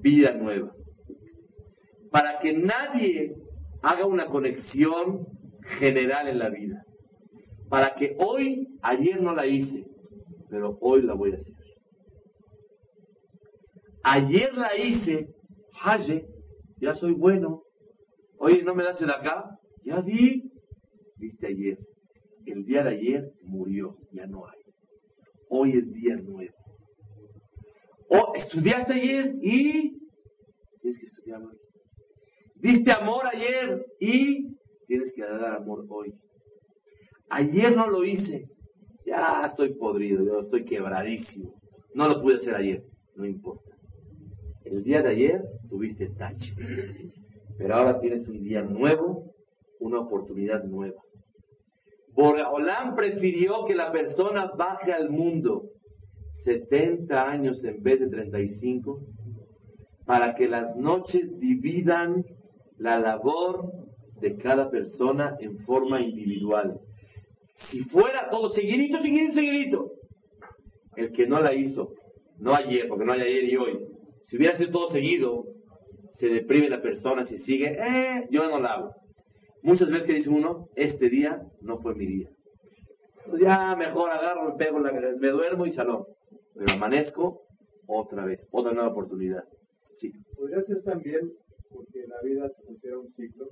[0.00, 0.72] Vida nueva.
[2.10, 3.34] Para que nadie
[3.82, 5.26] haga una conexión
[5.78, 6.84] general en la vida.
[7.72, 9.86] Para que hoy, ayer no la hice,
[10.50, 11.54] pero hoy la voy a hacer.
[14.02, 15.34] Ayer la hice,
[15.82, 16.26] Haye,
[16.82, 17.62] ya soy bueno.
[18.36, 19.58] Oye, ¿no me das el acá?
[19.86, 20.52] Ya di.
[21.16, 21.78] Viste ayer.
[22.44, 24.60] El día de ayer murió, ya no hay.
[25.48, 26.54] Hoy es día nuevo.
[28.10, 29.98] O estudiaste ayer y
[30.82, 31.56] tienes que estudiar hoy.
[32.56, 36.12] Diste amor ayer y tienes que dar amor hoy.
[37.34, 38.46] Ayer no lo hice.
[39.06, 41.54] Ya estoy podrido, yo estoy quebradísimo.
[41.94, 42.84] No lo pude hacer ayer.
[43.16, 43.70] No importa.
[44.66, 46.52] El día de ayer tuviste touch.
[47.56, 49.32] Pero ahora tienes un día nuevo,
[49.80, 51.00] una oportunidad nueva.
[52.14, 55.70] Boreolam prefirió que la persona baje al mundo
[56.44, 59.00] 70 años en vez de 35
[60.04, 62.26] para que las noches dividan
[62.76, 63.72] la labor
[64.20, 66.78] de cada persona en forma individual.
[67.54, 69.92] Si fuera todo seguidito, seguidito, seguidito,
[70.96, 71.94] el que no la hizo,
[72.38, 73.86] no ayer, porque no hay ayer y hoy,
[74.24, 75.44] si hubiera sido todo seguido,
[76.12, 78.94] se deprime la persona si sigue, eh, yo no la hago.
[79.62, 82.28] Muchas veces que dice uno, este día no fue mi día.
[83.26, 86.04] Pues ya mejor agarro, me pego, me duermo y salón.
[86.54, 87.42] Pero amanezco
[87.86, 89.44] otra vez, otra nueva oportunidad.
[89.94, 90.12] Sí.
[90.36, 91.32] Podría ser también
[91.70, 93.46] porque la vida se considera un ciclo.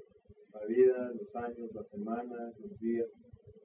[0.53, 3.07] La vida, los años, las semanas, los días.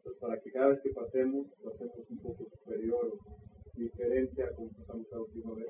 [0.05, 3.35] Entonces, para que cada vez que pasemos, pasemos un poco superior o
[3.75, 5.65] diferente a como pasamos la última vez.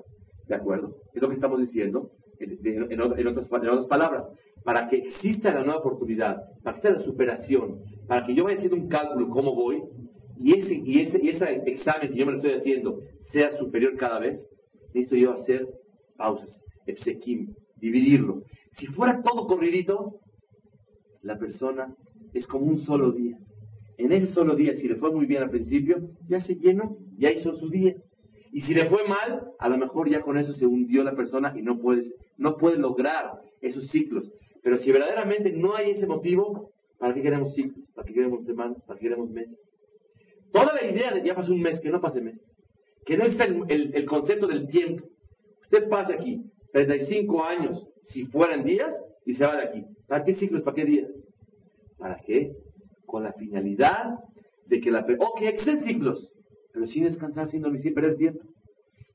[0.46, 0.94] ¿De acuerdo?
[1.14, 3.48] Es lo que estamos diciendo en, otras,
[3.88, 4.30] palabras.
[4.62, 8.56] Para que exista la nueva oportunidad, para que exista la superación, para que yo vaya
[8.56, 9.82] haciendo un cálculo cómo voy,
[10.38, 13.00] y ese, y ese, y ese examen que yo me lo estoy haciendo
[13.32, 14.46] sea superior cada vez,
[14.92, 15.66] necesito yo hacer
[16.18, 18.42] pausas, epsequim, dividirlo.
[18.72, 20.20] Si fuera todo corridito,
[21.22, 21.96] la persona
[22.34, 23.38] es como un solo día.
[23.98, 27.30] En ese solo día, si le fue muy bien al principio, ya se llenó, ya
[27.30, 27.96] hizo su día.
[28.52, 31.54] Y si le fue mal, a lo mejor ya con eso se hundió la persona
[31.56, 34.32] y no puede, no lograr esos ciclos.
[34.62, 37.84] Pero si verdaderamente no hay ese motivo, ¿para qué queremos ciclos?
[37.94, 38.82] ¿Para qué queremos semanas?
[38.86, 39.58] ¿Para qué queremos meses?
[40.52, 42.54] Toda la idea de ya pasó un mes, que no pase mes.
[43.04, 45.06] Que no está el, el, concepto del tiempo.
[45.62, 49.84] Usted pasa aquí 35 años, si fueran días, y se va de aquí.
[50.06, 50.62] ¿Para qué ciclos?
[50.62, 51.28] ¿Para qué días?
[51.98, 52.52] ¿Para qué?
[53.06, 54.18] Con la finalidad
[54.66, 55.00] de que la...
[55.00, 56.32] Ok, existen ciclos
[56.76, 58.44] pero sin descansar, sin dormir, sin perder tiempo.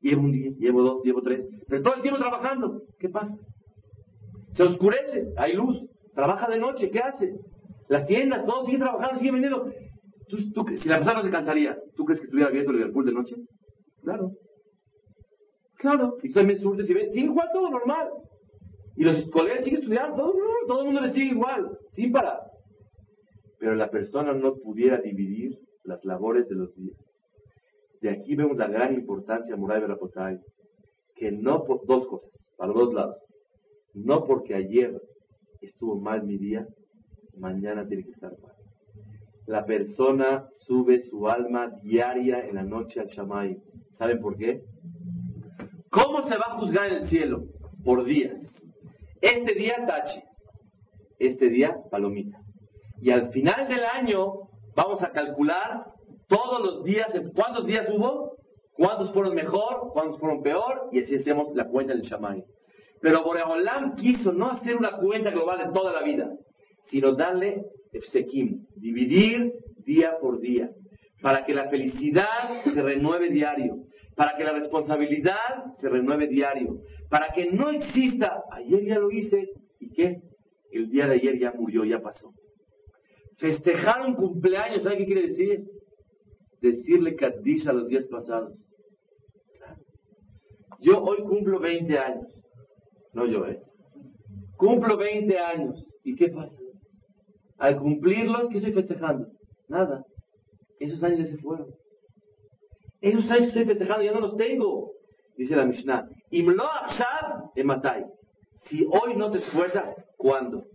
[0.02, 2.82] Llevo un día, llevo dos, llevo tres, pero todo el tiempo trabajando.
[2.98, 3.38] ¿Qué pasa?
[4.50, 7.36] Se oscurece, hay luz, trabaja de noche, ¿qué hace?
[7.88, 9.72] Las tiendas, todos siguen trabajando, siguen vendiendo.
[10.28, 10.38] ¿Tú,
[10.76, 13.36] si la persona no se cansaría, ¿tú crees que estuviera viendo Liverpool de noche?
[14.02, 14.32] Claro.
[15.78, 16.18] Claro.
[16.24, 18.10] Y tú también surtes y ven, sigue igual todo normal.
[18.96, 20.34] Y los colegas siguen estudiando, todo,
[20.68, 22.40] todo el mundo le sigue igual, sin parar.
[23.62, 26.98] Pero la persona no pudiera dividir las labores de los días.
[28.02, 30.40] De aquí vemos la gran importancia, Muray Berapotay,
[31.16, 33.20] que no por dos cosas, para dos lados.
[33.94, 35.00] No porque ayer
[35.62, 36.66] estuvo mal mi día,
[37.38, 38.56] mañana tiene que estar mal.
[39.46, 43.62] La persona sube su alma diaria en la noche al Shamay.
[44.00, 44.64] ¿Saben por qué?
[45.92, 47.44] ¿Cómo se va a juzgar en el cielo?
[47.86, 48.40] Por días.
[49.22, 50.24] Este día tache.
[51.20, 52.41] Este día palomita.
[53.02, 54.34] Y al final del año
[54.76, 55.86] vamos a calcular
[56.28, 58.38] todos los días, ¿cuántos días hubo?
[58.74, 59.90] ¿Cuántos fueron mejor?
[59.92, 60.90] ¿Cuántos fueron peor?
[60.92, 62.44] Y así hacemos la cuenta del Shamay.
[63.02, 66.32] Pero Boreolam quiso no hacer una cuenta global de toda la vida,
[66.84, 69.52] sino darle Efsekim, dividir
[69.84, 70.70] día por día,
[71.22, 73.78] para que la felicidad se renueve diario,
[74.16, 79.50] para que la responsabilidad se renueve diario, para que no exista, ayer ya lo hice,
[79.80, 80.22] ¿y qué?
[80.72, 82.32] El día de ayer ya murió, ya pasó.
[83.42, 85.66] Festejar un cumpleaños, ¿sabe qué quiere decir?
[86.62, 88.54] decirle Kaddish a los días pasados.
[90.80, 92.28] Yo hoy cumplo 20 años.
[93.14, 93.60] No yo, ¿eh?
[94.58, 95.92] Cumplo 20 años.
[96.04, 96.60] ¿Y qué pasa?
[97.58, 99.28] Al cumplirlos, ¿qué estoy festejando?
[99.68, 100.04] Nada.
[100.80, 101.68] Esos años ya se fueron.
[103.02, 104.92] Esos años estoy festejando ya no los tengo.
[105.36, 106.08] Dice la Mishnah.
[106.30, 106.64] Imlo
[107.56, 108.06] ematai.
[108.70, 110.66] Si hoy no te esfuerzas, ¿cuándo?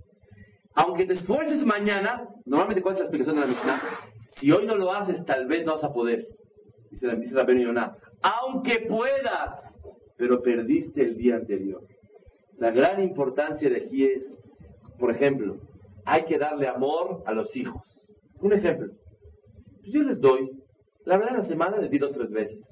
[0.77, 3.83] Aunque te esfuerces mañana, normalmente ¿cuál es la explicación de la Mishnah?
[4.39, 6.29] Si hoy no lo haces, tal vez no vas a poder.
[6.91, 9.81] Dice, la Yonah, aunque puedas,
[10.19, 11.83] pero perdiste el día anterior.
[12.59, 14.39] La gran importancia de aquí es,
[14.99, 15.57] por ejemplo,
[16.05, 17.83] hay que darle amor a los hijos.
[18.41, 18.93] Un ejemplo.
[19.81, 20.51] Pues yo les doy,
[21.07, 22.67] la verdad, la semana les di dos tres veces.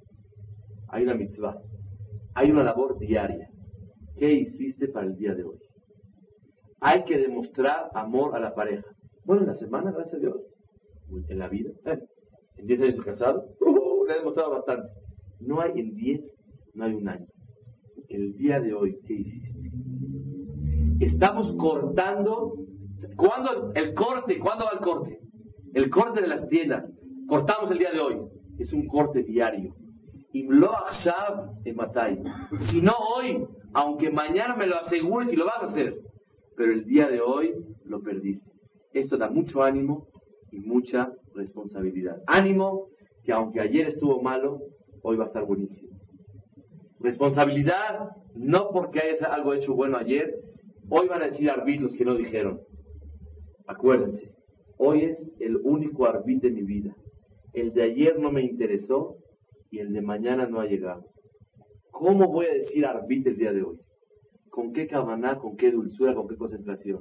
[0.88, 1.56] Hay una mitzvah,
[2.34, 3.48] hay una labor diaria.
[4.18, 5.63] ¿Qué hiciste para el día de hoy?
[6.86, 8.84] Hay que demostrar amor a la pareja.
[9.24, 10.36] Bueno, en la semana, gracias a Dios.
[11.28, 11.98] En la vida, eh,
[12.58, 14.88] en 10 años casado, uh, le he demostrado bastante.
[15.40, 16.20] No hay en 10,
[16.74, 17.24] no hay un año.
[18.10, 19.70] El día de hoy, ¿qué hiciste?
[21.00, 22.52] Estamos cortando.
[23.16, 24.38] ¿Cuándo el corte?
[24.38, 25.20] ¿Cuándo va el corte?
[25.72, 26.92] El corte de las tiendas.
[27.26, 28.18] Cortamos el día de hoy.
[28.58, 29.74] Es un corte diario.
[30.30, 30.42] Si
[32.82, 35.94] no hoy, aunque mañana me lo asegures y lo vas a hacer,
[36.56, 38.50] pero el día de hoy lo perdiste.
[38.92, 40.08] Esto da mucho ánimo
[40.50, 42.22] y mucha responsabilidad.
[42.26, 42.88] Ánimo
[43.24, 44.60] que aunque ayer estuvo malo,
[45.02, 45.98] hoy va a estar buenísimo.
[47.00, 50.34] Responsabilidad, no porque hayas algo hecho bueno ayer,
[50.88, 52.60] hoy van a decir árbitros que no dijeron.
[53.66, 54.34] Acuérdense,
[54.76, 56.94] hoy es el único árbitro de mi vida.
[57.52, 59.16] El de ayer no me interesó
[59.70, 61.04] y el de mañana no ha llegado.
[61.90, 63.78] ¿Cómo voy a decir árbitro el día de hoy?
[64.54, 67.00] ¿Con qué cabana, con qué dulzura, con qué concentración?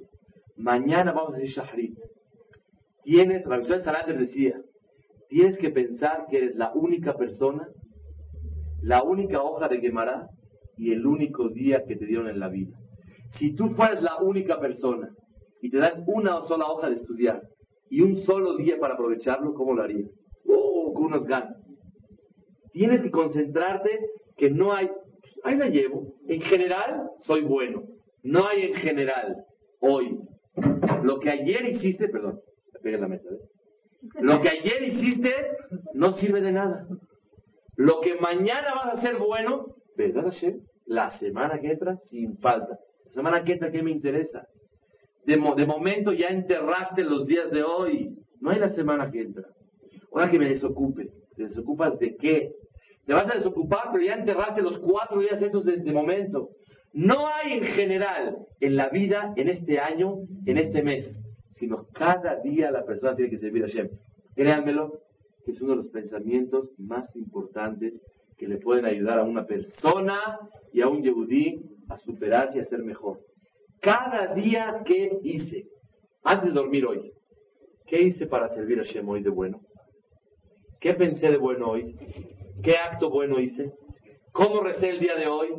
[0.57, 1.95] Mañana vamos a decir Shahrit.
[3.03, 4.59] Tienes, la visión de decía,
[5.29, 7.67] tienes que pensar que eres la única persona,
[8.81, 10.29] la única hoja de Gemara
[10.77, 12.75] y el único día que te dieron en la vida.
[13.37, 15.09] Si tú fueras la única persona
[15.61, 17.43] y te dan una sola hoja de estudiar
[17.87, 20.09] y un solo día para aprovecharlo, ¿cómo lo harías?
[20.47, 20.91] ¡Oh!
[20.95, 21.55] Con unas ganas.
[22.71, 23.91] Tienes que concentrarte
[24.37, 24.89] que no hay,
[25.43, 26.15] ahí la llevo.
[26.27, 27.83] En general, soy bueno.
[28.23, 29.45] No hay en general,
[29.79, 30.17] hoy.
[31.03, 32.39] Lo que ayer hiciste, perdón,
[32.81, 33.41] pegué la mesa, ¿ves?
[34.21, 35.33] Lo que ayer hiciste
[35.93, 36.87] no sirve de nada.
[37.75, 39.75] Lo que mañana vas a hacer bueno,
[40.85, 42.79] la semana que entra, sin falta.
[43.05, 44.47] La semana que entra, ¿qué me interesa?
[45.25, 48.17] De, de momento ya enterraste los días de hoy.
[48.41, 49.47] No hay la semana que entra.
[50.11, 51.09] Ahora que me desocupe.
[51.35, 52.51] ¿Te desocupas de qué?
[53.05, 56.51] Te vas a desocupar, pero ya enterraste los cuatro días esos de, momento.
[56.93, 61.19] No hay en general en la vida, en este año, en este mes,
[61.51, 63.89] sino cada día la persona tiene que servir a Hashem.
[64.35, 65.01] Créanmelo,
[65.45, 68.05] que es uno de los pensamientos más importantes
[68.37, 70.39] que le pueden ayudar a una persona
[70.71, 73.19] y a un yehudí a superarse y a ser mejor.
[73.81, 75.65] Cada día que hice,
[76.23, 77.11] antes de dormir hoy,
[77.85, 79.61] ¿qué hice para servir a Hashem hoy de bueno?
[80.79, 81.95] ¿Qué pensé de bueno hoy?
[82.63, 83.73] ¿Qué acto bueno hice?
[84.31, 85.49] ¿Cómo recé el día de hoy?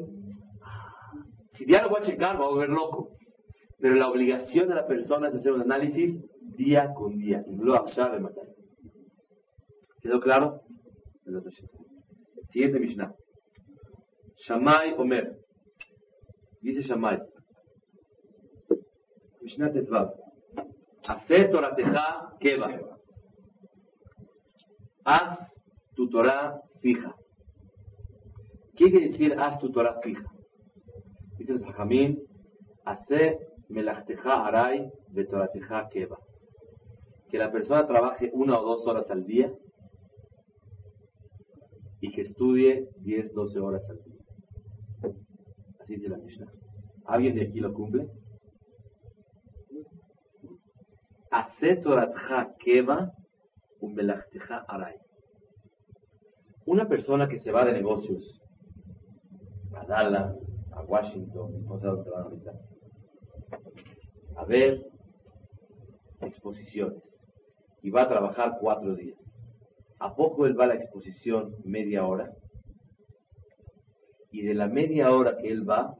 [1.51, 3.11] Si ya lo voy a checar, voy a volver loco.
[3.79, 6.19] Pero la obligación de la persona es hacer un análisis
[6.57, 7.45] día con día.
[7.47, 8.47] Lo sabe matar.
[10.01, 10.62] ¿Quedó claro?
[12.49, 13.14] Siguiente Mishnah.
[14.37, 15.37] Shamay Omer.
[16.62, 17.19] Dice Shamay.
[19.43, 20.14] Mishnah Tetvav.
[21.07, 22.81] Hace Torateja Keva.
[25.05, 25.38] Haz
[25.95, 27.16] tu Torah fija.
[28.77, 30.31] ¿Qué quiere decir haz tu Torah fija?
[31.38, 32.23] Dice el Sajamín,
[32.85, 33.38] hace
[33.70, 36.18] melachteja aray betorateja keva.
[37.31, 39.51] Que la persona trabaje una o dos horas al día
[42.01, 44.20] y que estudie 10, 12 horas al día.
[45.81, 46.53] Así dice la Mishnah.
[47.07, 48.11] ¿Alguien de aquí lo cumple?
[51.31, 53.14] Hace toratja keva
[53.81, 55.04] un melachteja aray.
[56.66, 58.40] Una persona que se va de negocios
[59.77, 60.38] a Dallas,
[60.72, 62.53] a Washington, no sé dónde se van ahorita,
[64.37, 64.85] a ver
[66.20, 67.03] exposiciones
[67.83, 69.18] y va a trabajar cuatro días.
[69.98, 72.33] ¿A poco él va a la exposición media hora?
[74.31, 75.94] Y de la media hora que él va,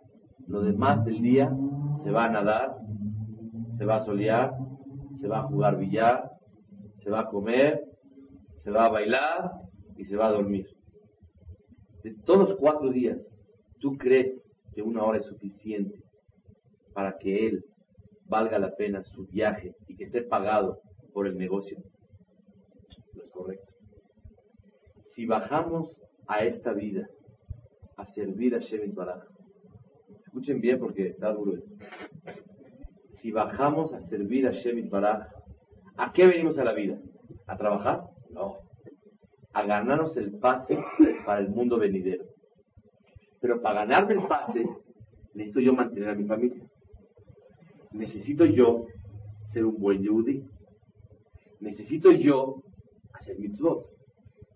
[0.47, 1.55] lo demás del día
[2.03, 2.75] se va a nadar,
[3.77, 4.53] se va a solear,
[5.21, 6.31] se va a jugar billar,
[6.97, 7.85] se va a comer,
[8.63, 9.64] se va a bailar
[9.97, 10.69] y se va a dormir.
[12.03, 13.37] De todos los cuatro días,
[13.79, 16.03] ¿tú crees que una hora es suficiente
[16.93, 17.65] para que él
[18.27, 20.81] valga la pena su viaje y que esté pagado
[21.13, 21.79] por el negocio.
[23.15, 23.73] No es correcto.
[25.11, 27.09] Si bajamos a esta vida
[27.97, 29.25] a servir a Shevit Baraj,
[30.19, 31.71] escuchen bien porque está duro esto.
[33.13, 35.29] Si bajamos a servir a Shevit Baraj,
[35.97, 36.99] ¿a qué venimos a la vida?
[37.47, 38.11] ¿A trabajar?
[38.31, 38.64] No.
[39.55, 40.79] A ganarnos el pase
[41.25, 42.25] para el mundo venidero.
[43.41, 44.69] Pero para ganarme el pase,
[45.33, 46.65] necesito yo mantener a mi familia
[47.95, 48.87] necesito yo
[49.53, 50.45] ser un buen yehudi.
[51.61, 52.63] Necesito yo
[53.13, 53.87] hacer mitzvot.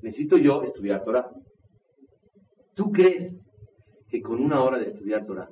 [0.02, 1.30] Necesito yo estudiar Torah.
[2.74, 3.44] ¿Tú crees
[4.08, 5.50] que con una hora de estudiar Torah,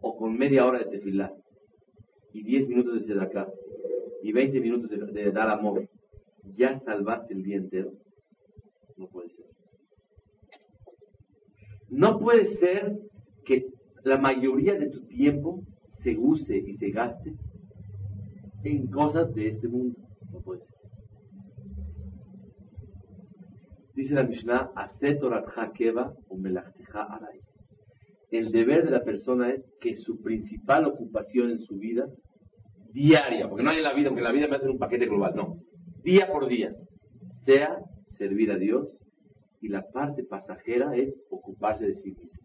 [0.00, 1.32] o con media hora de tefilá,
[2.32, 3.48] y 10 minutos de sedacá,
[4.22, 5.88] y 20 minutos de, dar amor,
[6.44, 7.92] ya salvaste el día entero?
[9.02, 9.46] No puede ser.
[11.88, 12.98] No puede ser
[13.44, 13.66] que
[14.04, 15.64] la mayoría de tu tiempo
[16.04, 17.34] se use y se gaste
[18.62, 19.98] en cosas de este mundo.
[20.30, 20.76] No puede ser.
[23.94, 24.70] Dice la Mishnah.
[28.30, 32.06] El deber de la persona es que su principal ocupación en su vida,
[32.92, 35.34] diaria, porque no hay en la vida, porque la vida me hace un paquete global,
[35.34, 35.58] no,
[36.02, 36.72] día por día,
[37.44, 37.78] sea
[38.12, 39.00] servir a Dios
[39.60, 42.42] y la parte pasajera es ocuparse de sí mismo.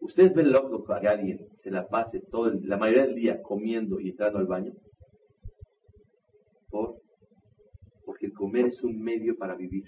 [0.00, 4.10] ¿Ustedes ven loco que alguien se la pase todo la mayoría del día comiendo y
[4.10, 4.72] entrando al baño?
[6.70, 7.00] ¿Por?
[8.04, 9.84] Porque el comer es un medio para vivir.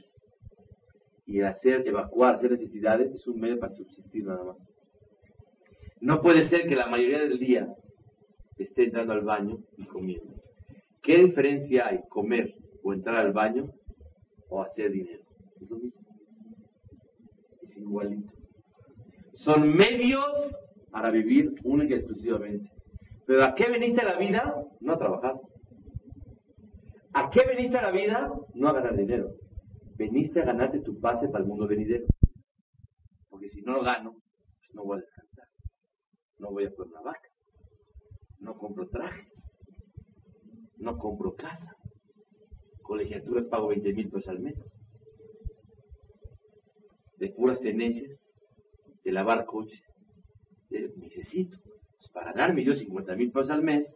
[1.27, 4.69] Y el hacer, evacuar, hacer necesidades es un medio para subsistir nada más.
[6.01, 7.75] No puede ser que la mayoría del día
[8.59, 10.35] esté entrando al baño y comiendo.
[11.01, 13.73] ¿Qué diferencia hay comer o entrar al baño
[14.53, 15.25] o hacer dinero?
[15.61, 16.03] Es lo mismo.
[17.63, 18.35] Es igualito.
[19.35, 20.27] Son medios
[20.91, 22.71] para vivir única y exclusivamente.
[23.27, 24.55] Pero ¿a qué veniste a la vida?
[24.81, 25.35] No a trabajar.
[27.15, 28.31] ¿A qué veniste a la vida?
[28.55, 29.31] No a ganar dinero.
[29.97, 32.07] Veniste a ganarte tu pase para el mundo venidero.
[33.31, 35.47] Porque si no lo gano, pues no voy a descansar.
[36.39, 37.29] No voy a por la vaca.
[38.39, 39.51] No compro trajes.
[40.77, 41.75] No compro casa.
[42.83, 44.65] Colegiaturas pago 20 mil pesos al mes.
[47.19, 48.29] De puras tenencias
[49.05, 49.83] de lavar coches.
[50.71, 53.95] necesito, pues, para ganarme yo 50 mil pesos al mes,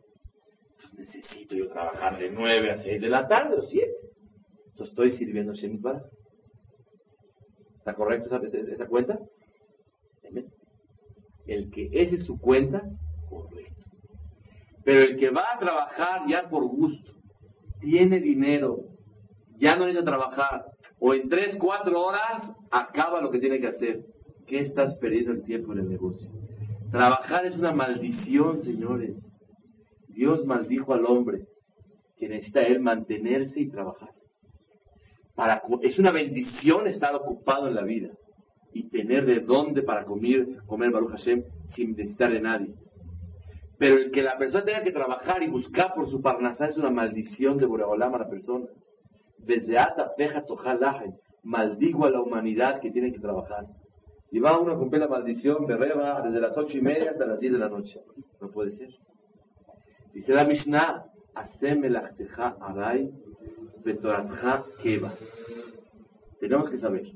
[0.81, 3.93] pues necesito yo trabajar de 9 a 6 de la tarde o 7.
[4.69, 5.85] Entonces estoy sirviendo Shemit
[7.79, 9.19] ¿Está correcto esa, esa cuenta?
[11.47, 12.83] El que ese es su cuenta,
[13.29, 13.87] correcto.
[14.85, 17.13] Pero el que va a trabajar ya por gusto,
[17.81, 18.81] tiene dinero,
[19.59, 20.65] ya no necesita trabajar,
[20.99, 24.05] o en 3, 4 horas acaba lo que tiene que hacer
[24.47, 26.29] qué estás perdiendo el tiempo en el negocio?
[26.91, 29.17] Trabajar es una maldición, señores.
[30.09, 31.47] Dios maldijo al hombre
[32.17, 34.11] que necesita él mantenerse y trabajar.
[35.35, 38.11] Para, es una bendición estar ocupado en la vida
[38.73, 42.75] y tener de dónde para comer, comer Baruch Hashem sin necesitar de nadie.
[43.79, 46.91] Pero el que la persona tenga que trabajar y buscar por su parnasá es una
[46.91, 48.67] maldición de Boreolam a la persona.
[49.39, 50.45] Desde Ata, Peja,
[51.43, 53.67] maldigo a la humanidad que tiene que trabajar.
[54.31, 57.27] Y va uno a cumplir la maldición de Reba desde las ocho y media hasta
[57.27, 58.01] las diez de la noche.
[58.41, 58.91] No puede ser.
[60.13, 61.05] Dice la Mishnah,
[62.61, 63.11] aray
[64.83, 65.15] keva.
[66.41, 67.07] Tenemos que saber,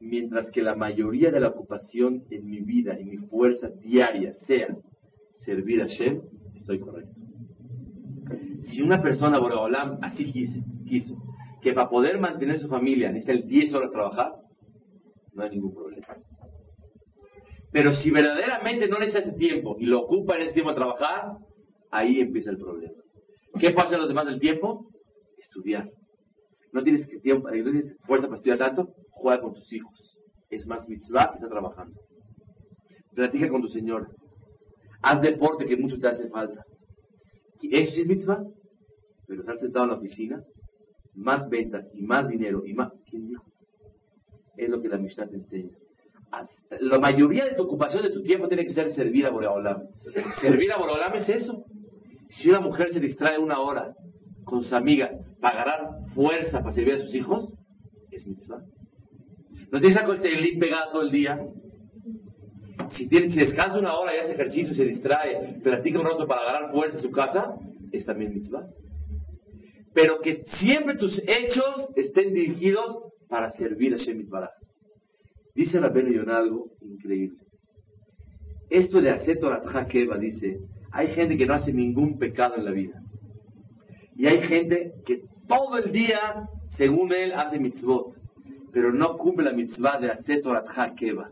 [0.00, 4.68] mientras que la mayoría de la ocupación en mi vida y mi fuerza diaria sea
[5.48, 6.20] servir a Shem,
[6.54, 7.22] estoy correcto.
[8.60, 11.16] Si una persona, Boreolam, así quiso, quiso,
[11.62, 14.32] que para poder mantener su familia necesita 10 horas trabajar,
[15.32, 16.06] no hay ningún problema.
[17.72, 21.38] Pero si verdaderamente no necesita ese tiempo y lo ocupa en ese tiempo a trabajar,
[21.90, 23.02] ahí empieza el problema.
[23.58, 24.90] ¿Qué pasa en los demás del tiempo?
[25.38, 25.88] Estudiar.
[26.72, 30.18] No tienes, tiempo, no tienes fuerza para estudiar tanto, juega con tus hijos.
[30.50, 31.98] Es más mitzvah está trabajando.
[33.14, 34.17] Platica con tu señor.
[35.02, 36.64] Haz deporte que mucho te hace falta.
[37.62, 38.44] Eso sí es mitzvah.
[39.26, 40.42] Pero estar sentado en la oficina,
[41.14, 42.92] más ventas y más dinero y más.
[43.08, 43.44] ¿Quién dijo?
[44.56, 45.76] Es lo que la Mishnah te enseña
[46.80, 49.82] la mayoría de tu ocupación de tu tiempo tiene que ser servir a Boreolam.
[50.40, 51.64] Servir a Boreolam es eso.
[52.28, 53.94] Si una mujer se distrae una hora
[54.44, 55.80] con sus amigas para ganar
[56.14, 57.52] fuerza para servir a sus hijos,
[58.10, 58.62] es mitzvah.
[59.70, 61.38] No tienes estar el pegado todo el día.
[62.96, 66.96] Si, descansa una hora y hace ejercicio se distrae, practica un rato para ganar fuerza
[66.96, 67.54] en su casa,
[67.92, 68.66] es también mitzvah.
[69.94, 74.50] Pero que siempre tus hechos estén dirigidos para servir a Shemit Baraj.
[75.54, 77.38] Dice la Yonah algo increíble.
[78.70, 79.60] Esto de hacer Torah
[80.20, 80.58] dice,
[80.92, 83.02] hay gente que no hace ningún pecado en la vida.
[84.14, 88.14] Y hay gente que todo el día, según él, hace mitzvot,
[88.72, 91.30] pero no cumple la mitzvah de hacer Torah Keva.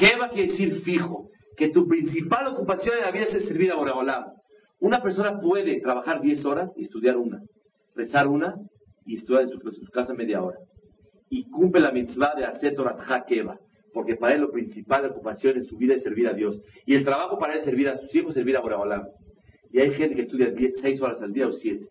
[0.00, 1.28] Keva quiere decir fijo,
[1.58, 4.24] que tu principal ocupación en la vida es servir a Boreolam.
[4.80, 7.42] Una persona puede trabajar 10 horas y estudiar una,
[7.94, 8.54] rezar una
[9.04, 10.56] y estudiar en su casa media hora
[11.28, 12.96] y cumple la mitzvah de hacer Torah
[13.26, 13.58] Keva,
[13.92, 16.58] porque para él lo principal ocupación en su vida es servir a Dios.
[16.86, 19.04] Y el trabajo para él es servir a sus hijos, servir a Boraholam.
[19.70, 21.86] Y hay gente que estudia seis horas al día o siete.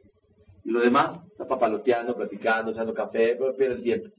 [0.66, 4.10] Y lo demás está papaloteando, platicando, echando café, pero pierde el tiempo.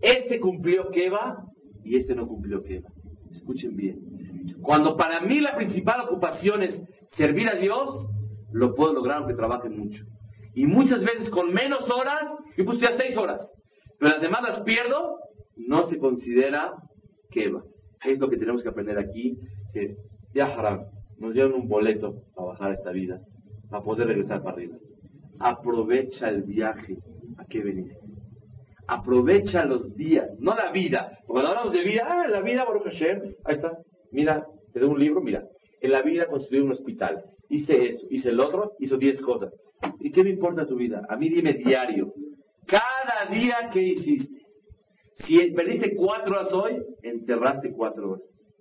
[0.00, 1.42] Este cumplió Keva
[1.82, 2.88] y este no cumplió quema.
[3.30, 4.00] Escuchen bien.
[4.62, 6.82] Cuando para mí la principal ocupación es
[7.16, 8.08] servir a Dios,
[8.52, 10.04] lo puedo lograr aunque trabaje mucho.
[10.54, 12.24] Y muchas veces con menos horas,
[12.56, 13.54] yo pues estoy a seis horas,
[13.98, 15.18] pero las demás las pierdo,
[15.56, 16.74] no se considera
[17.30, 17.62] quema.
[18.04, 19.38] Es lo que tenemos que aprender aquí,
[19.72, 19.96] que
[20.34, 20.84] ya haram,
[21.18, 23.20] nos dieron un boleto para bajar esta vida,
[23.70, 24.76] para poder regresar para arriba.
[25.38, 26.98] Aprovecha el viaje
[27.36, 28.05] a que veniste.
[28.88, 31.18] Aprovecha los días, no la vida.
[31.26, 33.78] Cuando hablamos de vida, ah, la vida, Baruch Hashem, ahí está.
[34.12, 35.44] Mira, te doy un libro, mira.
[35.80, 37.24] En la vida construí un hospital.
[37.48, 39.54] Hice eso, hice el otro, hizo diez cosas.
[40.00, 41.02] ¿Y qué me importa tu vida?
[41.08, 42.12] A mí dime diario.
[42.66, 44.46] Cada día que hiciste.
[45.14, 48.52] Si perdiste cuatro horas hoy, enterraste cuatro horas.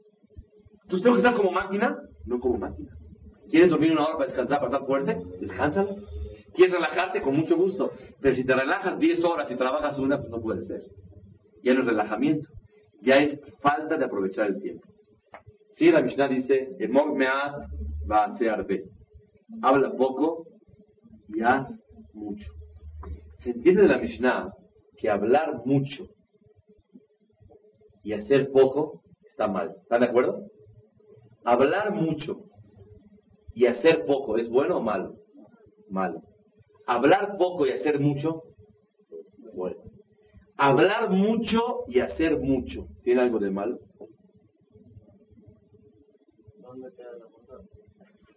[0.88, 1.97] ¿Tú tengo que estar como máquina?
[2.26, 2.95] No como máquina.
[3.49, 5.17] ¿Quieres dormir una hora para descansar, para estar fuerte?
[5.39, 5.97] Descánsalo.
[6.55, 7.21] ¿Quieres relajarte?
[7.21, 7.91] Con mucho gusto.
[8.21, 10.83] Pero si te relajas 10 horas y trabajas una, pues no puede ser.
[11.63, 12.49] Ya no es relajamiento.
[13.01, 14.87] Ya es falta de aprovechar el tiempo.
[15.71, 17.67] Sí, la Mishnah dice, me'at
[18.09, 18.65] va a ser
[19.61, 20.45] Habla poco
[21.27, 21.67] y haz
[22.13, 22.51] mucho.
[23.39, 24.53] Se entiende de la Mishnah
[24.97, 26.07] que hablar mucho
[28.03, 29.75] y hacer poco está mal.
[29.81, 30.47] ¿Están de acuerdo?
[31.43, 32.45] Hablar mucho
[33.53, 35.15] y hacer poco, ¿es bueno o malo?
[35.89, 36.21] Malo.
[36.88, 38.43] Hablar poco y hacer mucho,
[39.53, 39.77] bueno.
[40.57, 43.79] Hablar mucho y hacer mucho, ¿tiene algo de malo?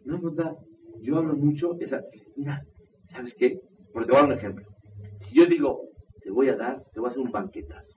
[0.05, 0.57] No bondad.
[1.01, 2.03] Yo hablo mucho, esa,
[2.37, 2.65] mira,
[3.09, 3.61] ¿sabes qué?
[3.93, 4.67] Porque te voy a dar un ejemplo.
[5.19, 5.83] Si yo digo,
[6.23, 7.95] te voy a dar, te voy a hacer un banquetazo.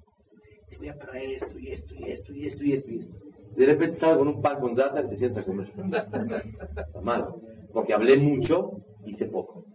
[0.70, 3.18] Te voy a traer esto y esto y esto y esto y esto y esto.
[3.56, 5.72] De repente salgo con un pan con zata y te sientas a comer.
[6.62, 7.36] Está mal.
[7.74, 8.72] Porque hablé mucho,
[9.06, 9.66] hice poco.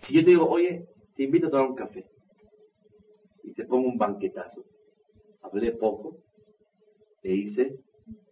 [0.00, 2.06] Si yo te digo, oye, te invito a tomar un café
[3.42, 4.64] y te pongo un banquetazo,
[5.42, 6.18] hablé poco
[7.22, 7.76] e hice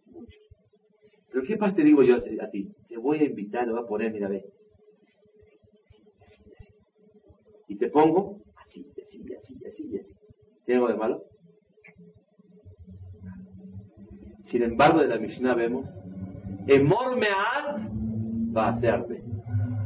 [0.05, 0.39] mucho.
[1.31, 2.73] Pero ¿qué pasa te digo yo a ti?
[2.87, 4.45] Te voy a invitar, te voy a poner, mira, ve.
[7.67, 10.15] Y te pongo así, así, así, así, así.
[10.65, 11.23] ¿Tiene algo de malo?
[14.43, 15.85] Sin embargo, de la Mishnah vemos,
[16.65, 17.19] Emor
[18.55, 19.21] va a hacerme.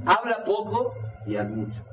[0.06, 0.94] Habla poco
[1.26, 1.84] y haz mucho.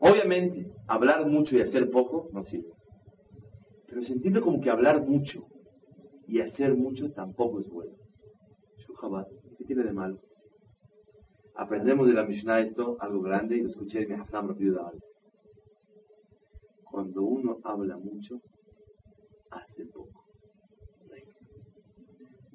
[0.00, 2.72] Obviamente, hablar mucho y hacer poco no sirve.
[3.86, 5.46] Pero se entiende como que hablar mucho
[6.26, 7.92] y hacer mucho tampoco es bueno.
[9.56, 10.18] ¿Qué tiene de malo?
[11.54, 14.90] Aprendemos de la Mishnah esto, algo grande, y lo escuché en mi Haftam rápido
[16.84, 18.40] Cuando uno habla mucho,
[19.50, 20.24] hace poco.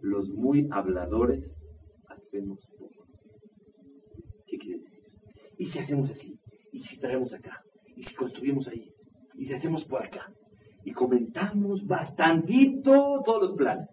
[0.02, 1.74] Los muy habladores
[2.08, 3.08] hacemos poco.
[4.46, 5.04] ¿Qué quiere decir?
[5.58, 6.40] ¿Y si hacemos así?
[6.72, 7.62] ¿Y si traemos acá?
[7.96, 8.92] ¿Y si construimos ahí?
[9.36, 10.32] ¿Y si hacemos por acá?
[10.84, 13.90] Y comentamos bastantito todos los planes.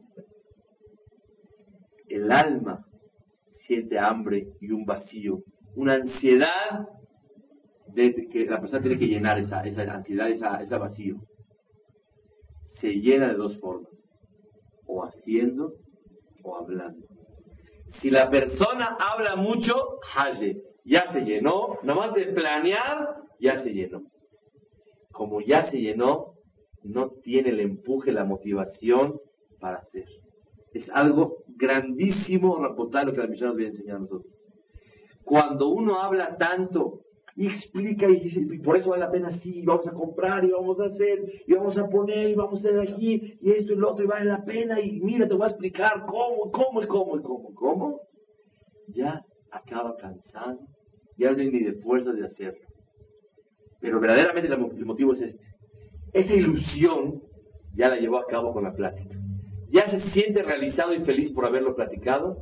[2.09, 2.85] El alma
[3.53, 5.43] siente hambre y un vacío,
[5.77, 6.89] una ansiedad
[7.95, 11.17] que la persona tiene que llenar esa, esa ansiedad, esa, ese vacío.
[12.67, 13.93] Se llena de dos formas,
[14.87, 15.75] o haciendo
[16.43, 17.07] o hablando.
[18.01, 19.75] Si la persona habla mucho,
[20.17, 24.03] haye, ya se llenó, nomás de planear, ya se llenó.
[25.13, 26.35] Como ya se llenó,
[26.83, 29.21] no tiene el empuje, la motivación
[29.61, 30.07] para hacer.
[30.73, 34.53] Es algo grandísimo, reportar lo que la misión nos viene a enseñar a nosotros.
[35.25, 37.03] Cuando uno habla tanto
[37.37, 40.81] y explica y dice, por eso vale la pena, sí, vamos a comprar y vamos
[40.81, 43.93] a hacer, y vamos a poner, y vamos a hacer aquí, y esto y lo
[43.93, 47.17] otro, y vale la pena, y mira, te voy a explicar cómo, cómo, y cómo,
[47.17, 48.01] y cómo, cómo,
[48.89, 50.59] ya acaba cansado,
[51.21, 52.67] ya no tiene ni de fuerza de hacerlo.
[53.81, 55.45] Pero verdaderamente el motivo es este.
[56.13, 57.23] Esa ilusión
[57.75, 59.17] ya la llevó a cabo con la plática.
[59.69, 62.39] Ya se siente realizado y feliz por haberlo platicado.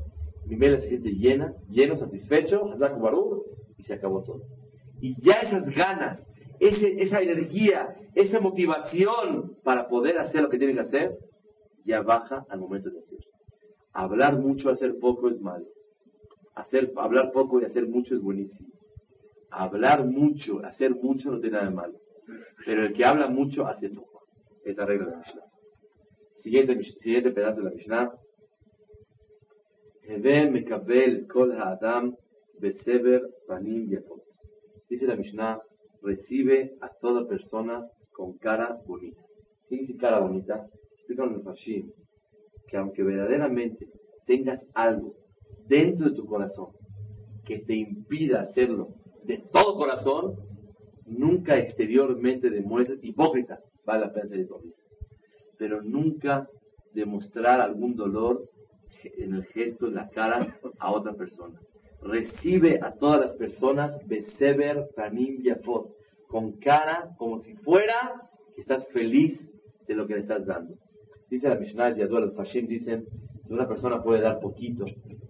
[0.46, 2.70] Mi vela se siente llena, lleno, satisfecho,
[3.76, 4.42] y se acabó todo.
[5.00, 6.24] Y ya esas ganas,
[6.58, 11.18] esa energía, esa motivación para poder hacer lo que tiene que hacer,
[11.84, 13.18] ya baja al momento de hacer.
[13.92, 15.66] Hablar mucho, hacer poco es malo.
[16.58, 18.70] Hacer, hablar poco y hacer mucho es buenísimo.
[19.48, 22.00] Hablar mucho, hacer mucho no tiene nada de malo.
[22.66, 24.24] Pero el que habla mucho hace poco.
[24.64, 25.42] Es la regla de la Mishnah.
[26.34, 28.12] Siguiente, siguiente pedazo de la Mishnah.
[34.88, 35.60] Dice la Mishnah,
[36.02, 39.22] recibe a toda persona con cara bonita.
[39.68, 40.66] ¿Qué dice cara bonita?
[40.96, 41.92] Explican en el
[42.66, 43.88] que aunque verdaderamente
[44.26, 45.14] tengas algo
[45.68, 46.68] dentro de tu corazón
[47.44, 48.88] que te impida hacerlo
[49.24, 50.36] de todo corazón,
[51.06, 53.60] nunca exteriormente demuestres hipócrita.
[53.84, 54.76] Vale la pena ser hipócrita.
[55.58, 56.48] pero nunca
[56.94, 58.48] demostrar algún dolor
[59.02, 61.60] en el gesto, en la cara a otra persona.
[62.00, 65.90] Recibe a todas las personas beseber panim yafot,
[66.28, 69.52] con cara como fuera que estás feliz
[69.86, 70.74] de lo que le estás dando.
[71.28, 73.06] Dice la Mishnah de Yadua, los Fashim dicen
[73.48, 74.84] una persona puede dar poquito,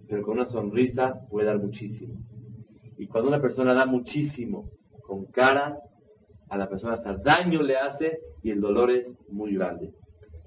[0.09, 2.15] pero con una sonrisa puede dar muchísimo.
[2.97, 4.65] Y cuando una persona da muchísimo
[5.05, 5.77] con cara,
[6.49, 9.91] a la persona hasta daño le hace y el dolor es muy grande.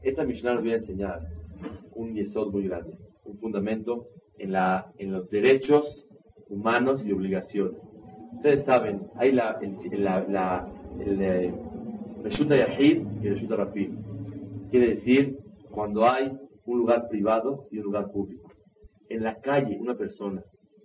[0.03, 1.21] Esta Mishnah nos viene a enseñar
[1.95, 2.93] un yesod muy grande,
[3.25, 4.07] un fundamento
[4.39, 6.09] en, la, en los derechos
[6.49, 7.81] humanos y obligaciones.
[8.35, 11.55] Ustedes saben, hay la, el, la, la el,
[12.49, 13.91] Yahid y Reshuta Rapid.
[14.71, 15.39] Quiere decir,
[15.71, 16.33] cuando hay
[16.67, 18.52] un lugar privado y un lugar público.
[19.13, 20.43] En la calle, una persona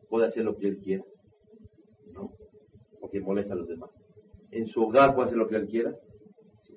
[0.10, 1.06] puede hacer lo que él quiera,
[2.12, 2.34] ¿no?
[3.00, 3.90] Porque molesta a los demás.
[4.52, 5.96] En su hogar puede hacer lo que él quiera.
[6.52, 6.76] Sí.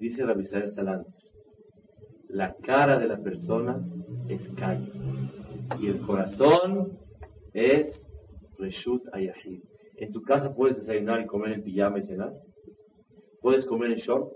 [0.00, 1.04] Dice la Misael Salam,
[2.30, 3.86] la cara de la persona
[4.30, 4.90] es calle
[5.78, 6.98] y el corazón
[7.52, 8.10] es
[8.58, 9.62] Reshut Ayahid.
[9.96, 12.32] En tu casa puedes desayunar y comer en pijama y cenar.
[13.42, 14.32] Puedes comer en short.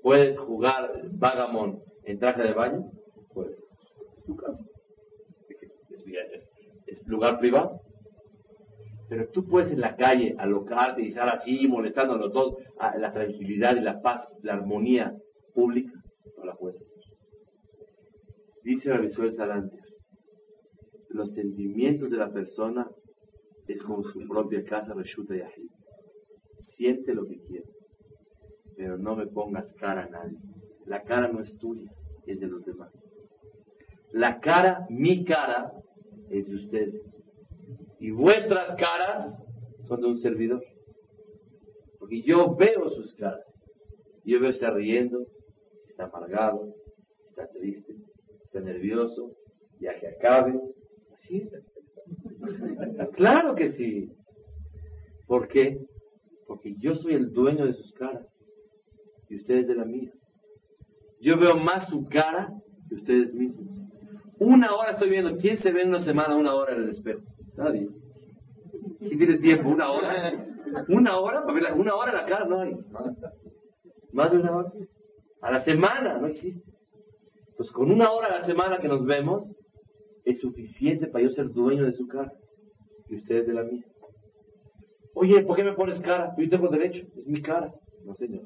[0.00, 2.92] Puedes jugar vagamon en traje de baño.
[3.34, 3.58] Puedes.
[4.16, 4.64] Es tu casa.
[6.86, 7.80] Es, lugar privado.
[9.08, 12.58] Pero tú puedes en la calle alocarte y estar así molestándolo todo,
[12.98, 15.14] la tranquilidad y la paz, la armonía
[15.54, 15.92] pública,
[16.36, 17.02] no la puedes hacer.
[18.62, 19.80] Dice la visual Salanter,
[21.08, 22.86] los sentimientos de la persona
[23.66, 25.70] es como su propia casa, Reshuta Yahid.
[26.76, 27.70] Siente lo que quieres,
[28.76, 30.38] pero no me pongas cara a nadie.
[30.86, 31.90] La cara no es tuya,
[32.26, 32.92] es de los demás.
[34.12, 35.72] La cara, mi cara,
[36.30, 37.02] es de ustedes.
[38.00, 39.42] Y vuestras caras
[39.84, 40.62] son de un servidor.
[41.98, 43.44] Porque yo veo sus caras.
[44.24, 45.26] Yo veo está riendo,
[45.88, 46.74] está amargado,
[47.26, 47.94] está triste,
[48.44, 49.36] está nervioso,
[49.80, 50.60] ya que acabe.
[51.12, 51.66] Así es.
[53.14, 54.10] Claro que sí.
[55.26, 55.78] ¿Por qué?
[56.46, 58.26] Porque yo soy el dueño de sus caras
[59.28, 60.12] y ustedes de la mía.
[61.20, 62.52] Yo veo más su cara
[62.88, 63.77] que ustedes mismos.
[64.40, 65.36] Una hora estoy viendo.
[65.36, 67.20] ¿Quién se ve en una semana una hora en el espejo?
[67.56, 67.88] Nadie.
[68.98, 69.68] ¿Quién tiene tiempo?
[69.68, 70.46] ¿Una hora?
[70.88, 71.44] ¿Una hora?
[71.74, 72.76] Una hora la cara no hay.
[74.12, 74.72] Más de una hora.
[75.40, 76.62] A la semana no existe.
[77.50, 79.56] Entonces, con una hora a la semana que nos vemos,
[80.24, 82.32] es suficiente para yo ser dueño de su cara
[83.08, 83.84] y ustedes de la mía.
[85.14, 86.34] Oye, ¿por qué me pones cara?
[86.38, 87.72] Yo tengo derecho, es mi cara.
[88.04, 88.44] No, señor.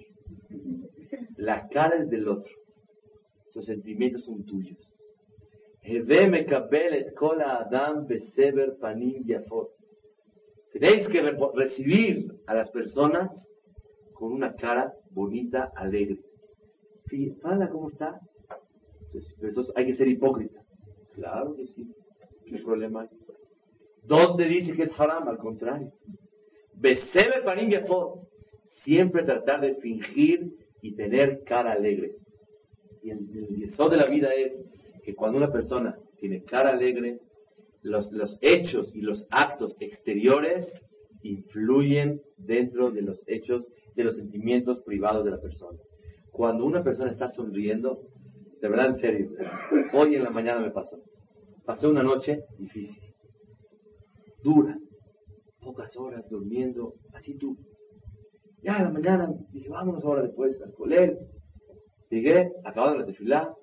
[1.36, 2.50] La cara es del otro.
[3.54, 4.78] Los sentimientos son tuyos.
[10.72, 11.20] Tenéis que
[11.54, 13.30] recibir a las personas
[14.14, 16.18] con una cara bonita, alegre.
[17.42, 18.20] Fala, ¿cómo está?
[19.42, 20.62] Entonces, hay que ser hipócrita.
[21.14, 21.86] Claro que sí.
[22.46, 23.08] ¿Qué problema hay?
[24.04, 25.28] ¿Dónde dice que es haram?
[25.28, 25.92] Al contrario.
[26.74, 27.70] Besebe panim
[28.84, 32.16] Siempre tratar de fingir y tener cara alegre.
[33.02, 34.64] Y el, el de la vida es
[35.02, 37.18] que cuando una persona tiene cara alegre,
[37.82, 40.72] los, los hechos y los actos exteriores
[41.22, 45.78] influyen dentro de los hechos, de los sentimientos privados de la persona.
[46.30, 48.02] Cuando una persona está sonriendo,
[48.60, 49.30] de verdad, en serio.
[49.92, 51.02] Hoy en la mañana me pasó.
[51.64, 53.02] Pasé una noche difícil,
[54.42, 54.76] dura,
[55.60, 57.56] pocas horas durmiendo, así tú.
[58.62, 61.18] Ya en la mañana dije, vámonos ahora después al colegio.
[62.10, 63.54] Llegué, acabado la tefilá,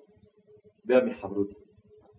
[0.98, 1.56] mi jabruta.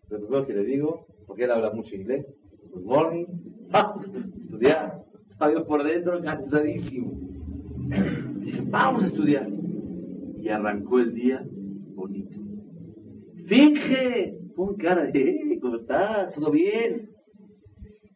[0.10, 2.26] Lo primero que le digo, porque él habla mucho inglés,
[2.72, 3.26] good morning,
[4.42, 5.04] estudiar.
[5.30, 7.12] Estaba por dentro cansadísimo.
[8.40, 9.48] Dije, vamos a estudiar.
[10.38, 11.44] Y arrancó el día
[11.96, 12.38] bonito.
[13.48, 16.34] Finge, pon cara de, ¿cómo estás?
[16.36, 17.10] ¿Todo bien?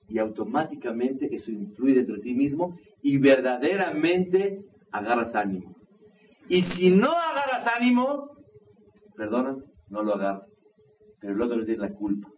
[0.07, 5.75] Y automáticamente eso influye dentro de ti mismo y verdaderamente agarras ánimo.
[6.47, 8.29] Y si no agarras ánimo,
[9.15, 9.57] perdona,
[9.89, 10.67] no lo agarras.
[11.19, 12.29] Pero el otro tiene la culpa.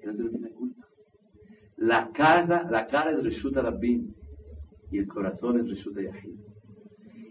[0.00, 0.86] El otro tiene la culpa.
[1.76, 4.14] La cara, la cara es Reshuta Rabbin
[4.90, 6.38] y el corazón es Reshuta Yahid.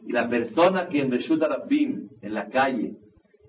[0.08, 2.98] Y la persona que en Reshuta Rabbin, en la calle,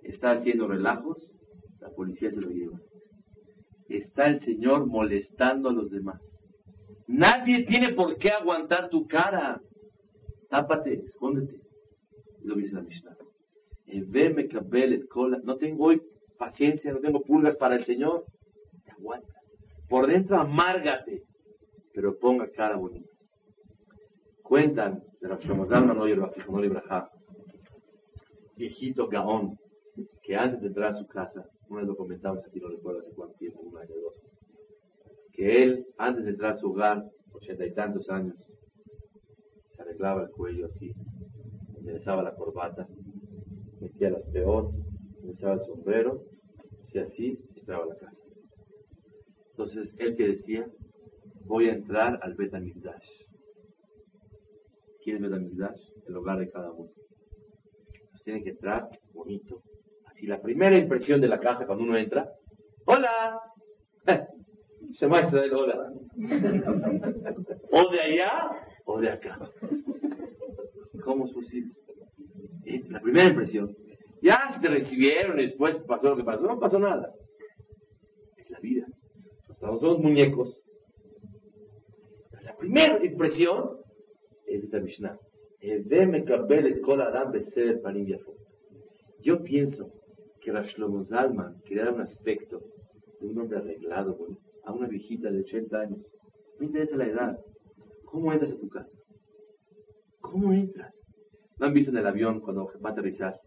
[0.02, 1.38] está haciendo relajos,
[1.80, 2.78] la policía se lo lleva.
[3.88, 6.20] Está el Señor molestando a los demás.
[7.08, 9.60] Nadie tiene por qué aguantar tu cara.
[10.48, 11.60] Tápate, escóndete.
[12.42, 13.16] Lo dice la Mishnah.
[15.44, 15.92] No tengo
[16.38, 18.24] paciencia, no tengo pulgas para el Señor.
[18.84, 19.36] Te aguantas.
[19.88, 21.22] Por dentro amárgate,
[21.92, 23.10] pero ponga cara bonita.
[24.42, 26.06] Cuentan de la no
[28.56, 29.58] viejito gaón
[30.22, 33.12] que antes de entrar a su casa, una vez lo comentamos aquí, no recuerdo hace
[33.12, 34.30] cuánto tiempo, un año o dos,
[35.32, 38.36] que él, antes de entrar a su hogar, ochenta y tantos años,
[39.74, 40.92] se arreglaba el cuello así,
[41.76, 42.86] enderezaba la corbata,
[43.82, 44.70] metía las peor,
[45.16, 46.22] enderezaba el sombrero,
[46.82, 48.22] hacía así, entraba a la casa.
[49.50, 50.66] Entonces, él que decía,
[51.44, 53.08] voy a entrar al Betamigdash.
[55.02, 55.80] ¿Quién es Betamigdash?
[56.06, 56.90] El hogar de cada uno.
[57.92, 59.62] Entonces tiene que entrar bonito.
[60.06, 62.30] Así, la primera impresión de la casa cuando uno entra,
[62.84, 63.40] ¡Hola!
[64.92, 65.92] Se muestra el hola.
[67.70, 68.50] o de allá
[68.84, 69.38] o de acá.
[71.02, 71.72] ¿Cómo es posible?
[72.64, 73.76] La primera impresión.
[74.22, 76.42] Ya se te recibieron y después pasó lo que pasó.
[76.42, 77.12] No pasó nada.
[78.36, 78.86] Es la vida.
[79.48, 80.56] Hasta somos muñecos.
[82.42, 83.78] La primera impresión
[84.46, 85.18] es esa Mishnah.
[89.22, 89.92] Yo pienso
[90.40, 92.60] que Rashlomo Zalman quería un aspecto
[93.20, 94.16] de un hombre arreglado
[94.64, 96.06] a una viejita de 80 años.
[96.58, 97.38] No interesa la edad.
[98.04, 98.96] ¿Cómo entras a tu casa?
[100.20, 101.01] ¿Cómo entras?
[101.62, 103.40] ¿No han visto en el avión cuando va a aterrizar?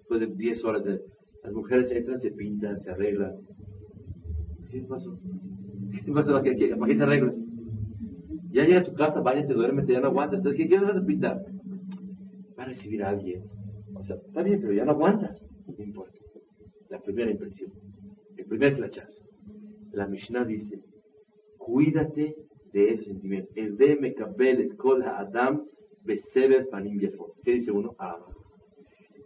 [0.00, 1.00] Después de 10 horas, de,
[1.42, 3.36] las mujeres entran, se pintan, se arreglan.
[4.70, 5.18] ¿Qué pasó?
[6.04, 6.32] ¿Qué pasó?
[6.32, 7.42] ¿Para qué, te arreglas?
[8.50, 10.42] Ya llega a tu casa, váyate, duérmete, ya no aguantas.
[10.42, 11.42] ¿Qué, qué vas a pintar?
[12.58, 13.44] Va a recibir a alguien.
[13.94, 15.42] O sea, está bien, pero ya no aguantas.
[15.66, 16.18] No importa.
[16.90, 17.72] La primera impresión.
[18.36, 19.22] El primer flachazo.
[19.92, 20.82] La Mishnah dice,
[21.56, 22.34] cuídate
[22.74, 23.56] de esos sentimientos.
[23.56, 25.62] El de Mekabel Kol Adam
[26.08, 26.98] Beseber Panim
[27.44, 27.94] ¿Qué dice uno?
[27.98, 28.18] Ah,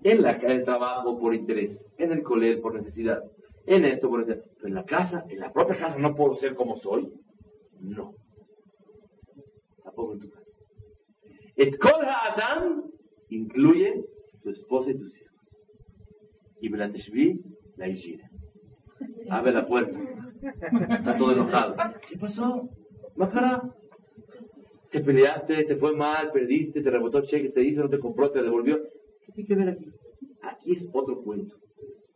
[0.02, 3.22] en, la, el trabajo por interés, en el colegio por necesidad,
[3.66, 4.44] en esto por necesidad.
[4.56, 7.08] Pero en la casa, en la propia casa, no puedo ser como soy.
[7.80, 8.14] No.
[9.84, 10.50] Tampoco en tu casa.
[11.54, 12.82] El Kol Adam
[13.28, 14.04] incluye
[14.42, 15.58] tu esposa y tus hijos.
[16.60, 17.40] Y Belateshvi,
[17.76, 18.28] la higiene.
[19.30, 19.98] Abre la puerta.
[20.98, 21.76] Está todo enojado.
[22.08, 22.68] ¿Qué pasó?
[23.14, 23.62] Macara.
[24.92, 28.42] Te peleaste, te fue mal, perdiste, te rebotó cheque, te hizo, no te compró, te
[28.42, 28.78] devolvió.
[29.24, 29.90] ¿Qué tiene que ver aquí?
[30.42, 31.56] Aquí es otro cuento.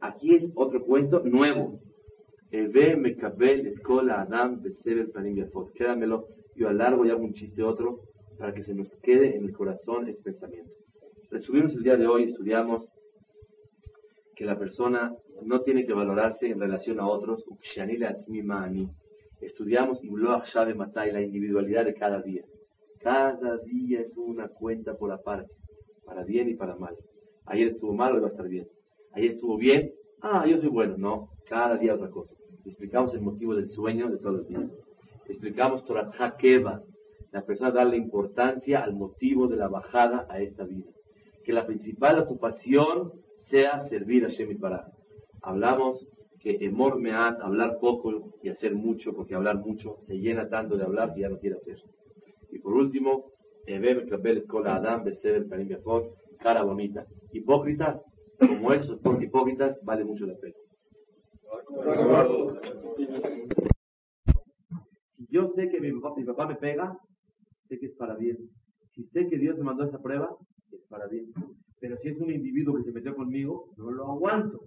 [0.01, 1.81] Aquí es otro cuento nuevo.
[2.51, 4.63] Eve Mekabel Etkola Adam.
[5.75, 6.29] Quédamelo.
[6.55, 8.01] Yo alargo y hago un chiste otro
[8.39, 10.75] para que se nos quede en el corazón ese pensamiento.
[11.31, 12.93] Resumimos el día de hoy, estudiamos
[14.35, 17.43] que la persona no tiene que valorarse en relación a otros.
[19.41, 22.45] Estudiamos de Matai, la individualidad de cada día.
[23.01, 25.53] Cada día es una cuenta por aparte,
[26.05, 26.97] para bien y para mal.
[27.47, 28.67] Ayer estuvo mal, hoy va a estar bien.
[29.13, 30.97] Ayer estuvo bien, ah, yo soy bueno.
[30.99, 32.35] No, cada día otra cosa.
[32.65, 34.71] Explicamos el motivo del sueño de todos los días.
[35.27, 36.83] Explicamos Torah Keva,
[37.33, 40.91] la persona darle importancia al motivo de la bajada a esta vida.
[41.45, 43.13] Que la principal ocupación
[43.49, 44.87] sea servir a Shemit Baraj.
[45.43, 46.09] Hablamos
[46.41, 50.85] que Emor Meat, hablar poco y hacer mucho, porque hablar mucho se llena tanto de
[50.85, 51.79] hablar que ya no quiere hacer.
[52.51, 53.33] Y por último,
[56.39, 57.07] cara bonita.
[57.33, 58.05] Hipócritas,
[58.39, 60.55] como esos, porque hipócritas vale mucho la pena.
[65.17, 66.99] Si yo sé que mi papá, mi papá me pega,
[67.69, 68.39] sé que es para bien.
[68.95, 70.37] Si sé que Dios me mandó esa prueba,
[70.73, 71.33] es para bien.
[71.81, 74.61] Pero si es un individuo que se metió conmigo, no lo aguanto.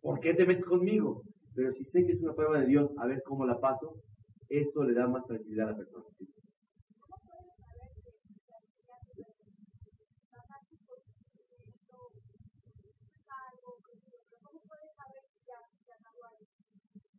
[0.00, 1.22] ¿Por qué te metes conmigo?
[1.54, 3.94] Pero si sé que es una prueba de Dios, a ver cómo la paso,
[4.48, 6.04] eso le da más tranquilidad a la persona.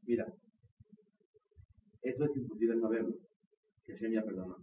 [0.06, 0.26] Mira,
[2.02, 3.16] eso es imposible saberlo,
[3.86, 4.58] que Hashem ya perdonó.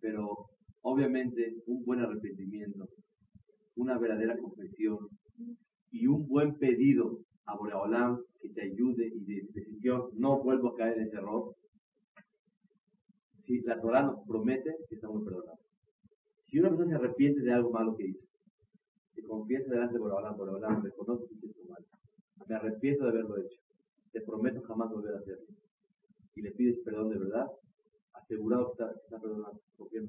[0.00, 0.50] Pero
[0.82, 2.88] obviamente un buen arrepentimiento
[3.78, 4.98] una verdadera confesión
[5.90, 10.76] y un buen pedido a Boreolam que te ayude y de decisión, no vuelvo a
[10.76, 11.54] caer en ese error.
[13.46, 15.60] Si la Torah nos promete que estamos perdonados.
[16.48, 18.26] Si una persona se arrepiente de algo malo que hizo,
[19.14, 21.84] se confiesa delante de Boreolam, Boreolam, reconoce que hizo mal,
[22.48, 23.60] me arrepiento de haberlo hecho,
[24.12, 25.46] te prometo jamás volver a hacerlo,
[26.34, 27.46] y le pides perdón de verdad,
[28.12, 29.60] asegurado que está, está perdonado.
[29.76, 30.08] ¿Por qué no?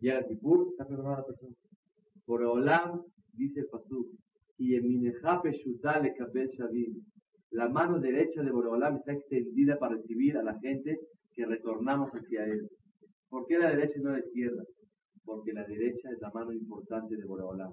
[0.00, 1.54] Llega Kipur, está perdonada la persona.
[2.26, 3.02] Olam,
[3.32, 4.08] dice el Pasuk,
[4.58, 4.76] y
[7.50, 10.98] la mano derecha de Boreolam está extendida para recibir a la gente
[11.34, 12.68] que retornamos hacia él.
[13.30, 14.64] ¿Por qué la derecha y no la izquierda?
[15.24, 17.72] Porque la derecha es la mano importante de Boreolam.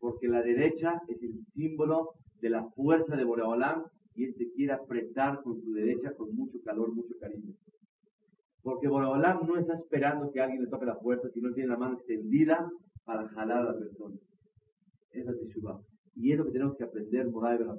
[0.00, 3.84] Porque la derecha es el símbolo de la fuerza de Boreolam
[4.14, 7.52] y él te quiere apretar con su derecha con mucho calor, mucho cariño.
[8.62, 11.96] Porque Boreolam no está esperando que alguien le toque la puerta, sino tiene la mano
[11.96, 12.70] extendida
[13.04, 14.16] para jalar a la persona.
[15.10, 15.80] Esa es Teshuvah.
[16.16, 17.76] Y es lo que tenemos que aprender, Moray la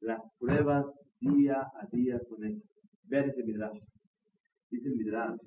[0.00, 0.86] Las pruebas
[1.20, 2.62] día a día con él.
[3.04, 3.78] Ver ese Midrash.
[4.70, 5.38] Dice el Midrash,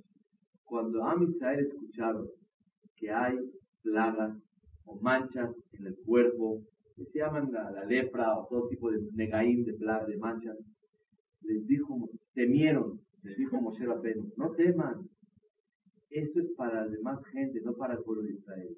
[0.64, 2.28] cuando Am Israel escucharon
[2.96, 3.38] que hay
[3.84, 4.36] plagas
[4.86, 6.62] o manchas en el cuerpo,
[7.06, 10.58] se llaman la, lepra o todo tipo de negaín, de plagas, de manchas,
[11.42, 15.10] les dijo, temieron, les dijo Moshe Rabbeinu, no teman,
[16.10, 18.78] esto es para la demás gente, no para el pueblo de Israel.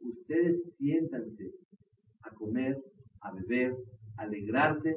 [0.00, 1.50] Ustedes siéntanse
[2.22, 2.76] a comer,
[3.20, 3.74] a beber,
[4.18, 4.96] a alegrarse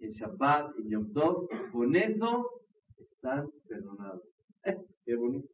[0.00, 2.50] en Shabbat, en Yom Tov, con eso
[2.98, 4.22] están perdonados.
[5.04, 5.48] qué bonito.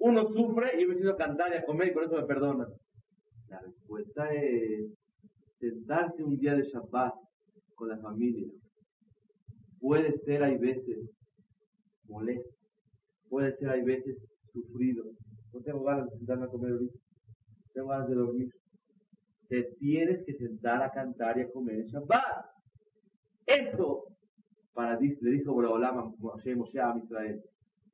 [0.00, 2.26] Uno sufre y yo me siento a cantar y a comer y con eso me
[2.26, 2.68] perdonan.
[3.48, 4.97] La respuesta es
[5.60, 7.14] sentarse un día de Shabbat
[7.74, 8.48] con la familia.
[9.80, 11.10] Puede ser, hay veces,
[12.08, 12.50] molesto.
[13.28, 14.16] Puede ser, hay veces,
[14.52, 15.04] sufrido.
[15.52, 16.98] No tengo ganas de sentarme a comer ahorita.
[17.72, 18.52] Tengo ganas de dormir.
[19.48, 22.46] Te tienes que sentar a cantar y a comer en Shabbat.
[23.46, 24.04] Eso,
[24.74, 27.42] para, le dijo Boraholam Moshe Moshe a Israel,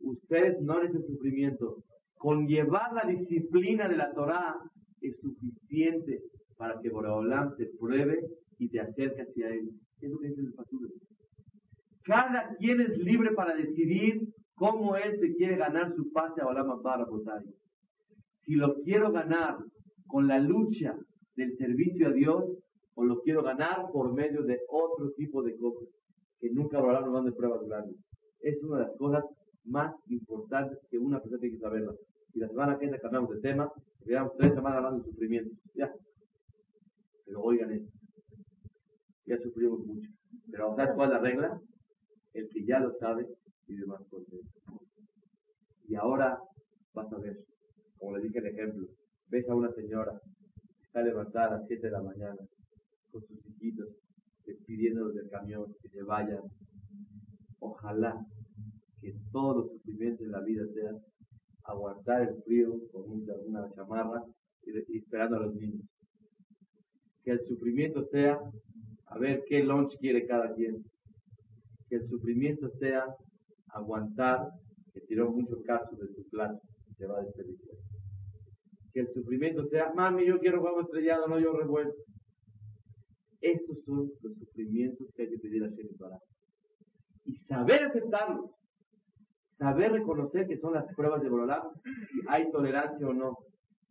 [0.01, 1.85] ustedes no necesitan sufrimiento.
[2.17, 4.57] Con llevar la disciplina de la Torah
[5.01, 6.23] es suficiente
[6.57, 8.21] para que Boraholam te pruebe
[8.59, 9.71] y te acerque hacia él.
[10.01, 10.81] Es lo que dice el pastor.
[12.05, 16.71] Cada quien es libre para decidir cómo él se quiere ganar su pase a Olam
[16.71, 17.07] Abba
[18.45, 19.57] Si lo quiero ganar
[20.07, 20.97] con la lucha
[21.37, 22.45] del servicio a Dios,
[22.97, 25.89] o lo quiero ganar por medio de otro tipo de cosas
[26.41, 27.97] que nunca Olam nos dan de pruebas grandes.
[28.41, 29.25] Es una de las cosas
[29.65, 31.95] más importantes que una persona tiene que saberla.
[32.35, 33.73] Y la semana que viene cambiamos de tema,
[34.05, 35.51] quedamos tres semanas hablando de sufrimiento.
[35.75, 35.91] Ya.
[37.25, 37.93] Pero oigan esto.
[39.27, 40.11] Ya sufrimos mucho.
[40.51, 41.61] Pero ¿sabes cuál es la regla?
[42.35, 43.27] El que ya lo sabe
[43.67, 44.49] vive más contento.
[45.87, 46.39] Y ahora
[46.95, 47.37] vas a ver,
[47.99, 48.87] como le dije el ejemplo,
[49.29, 50.21] ves a una señora
[50.79, 52.41] que está levantada a las 7 de la mañana
[53.11, 53.89] con sus hijitos,
[54.45, 56.43] despidiéndolos del camión, que se vayan.
[57.61, 58.15] Ojalá
[59.01, 60.99] que todos los sufrimientos de la vida sean
[61.65, 64.23] aguantar el frío con una chamarra
[64.63, 65.87] y, esperando a los niños.
[67.25, 68.39] Que el sufrimiento sea
[69.07, 70.85] a ver qué lunch quiere cada quien.
[71.89, 73.07] Que el sufrimiento sea
[73.69, 74.49] aguantar
[74.93, 76.61] que tiró muchos casos de su plato
[76.97, 77.77] se va a desperdiciar.
[78.93, 82.01] Que el sufrimiento sea, mami, yo quiero huevo estrellado, no yo revuelto.
[83.41, 86.19] Esos son los sufrimientos que hay que pedir a Shem para.
[87.25, 88.51] Y saber aceptarlos.
[89.59, 93.39] Saber reconocer que son las pruebas de Borolá, si hay tolerancia o no,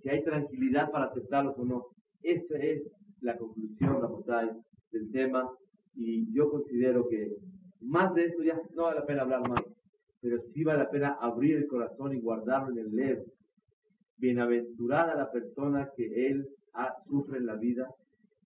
[0.02, 1.86] si hay tranquilidad para aceptarlos o no.
[2.22, 2.82] Esa es
[3.24, 4.56] la conclusión, botella
[4.92, 5.50] del tema.
[5.96, 7.36] Y yo considero que
[7.82, 9.64] más de eso ya no vale la pena hablar más,
[10.22, 13.24] pero sí vale la pena abrir el corazón y guardarlo en el lev.
[14.18, 16.48] Bienaventurada la persona que él
[17.08, 17.90] sufre en la vida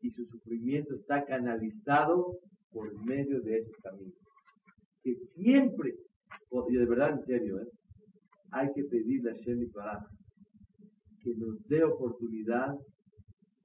[0.02, 2.38] y su sufrimiento está canalizado
[2.72, 4.14] por medio de ese camino.
[5.04, 5.96] Que siempre,
[6.70, 7.68] y de verdad en serio, ¿eh?
[8.52, 10.06] hay que pedirle a Shem para
[11.22, 12.76] que nos dé oportunidad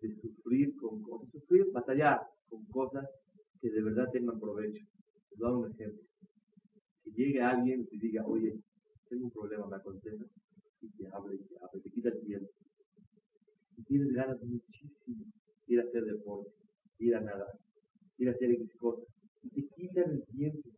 [0.03, 3.09] de sufrir con cosas, sufrir, batallar con cosas
[3.61, 4.84] que de verdad tengan provecho.
[5.30, 6.03] Les voy a dar un ejemplo.
[7.05, 8.59] Que llegue alguien y te diga, oye,
[9.09, 10.24] tengo un problema, me aconseja,
[10.80, 12.50] y te hable, y te hable, te quita el tiempo.
[13.76, 15.24] Y tienes ganas muchísimo
[15.66, 16.50] de ir a hacer deporte,
[16.98, 17.59] ir a nadar,
[18.18, 19.07] ir a hacer X cosas.
[19.42, 20.68] Y te quitan el tiempo.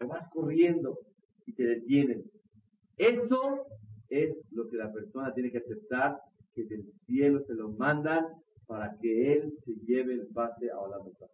[0.00, 0.98] O vas corriendo
[1.46, 2.24] y te detienen.
[2.96, 3.66] Eso
[4.08, 6.18] es lo que la persona tiene que aceptar,
[6.54, 8.26] que del cielo se lo mandan
[8.68, 11.32] para que él se lleve el pase a la montaña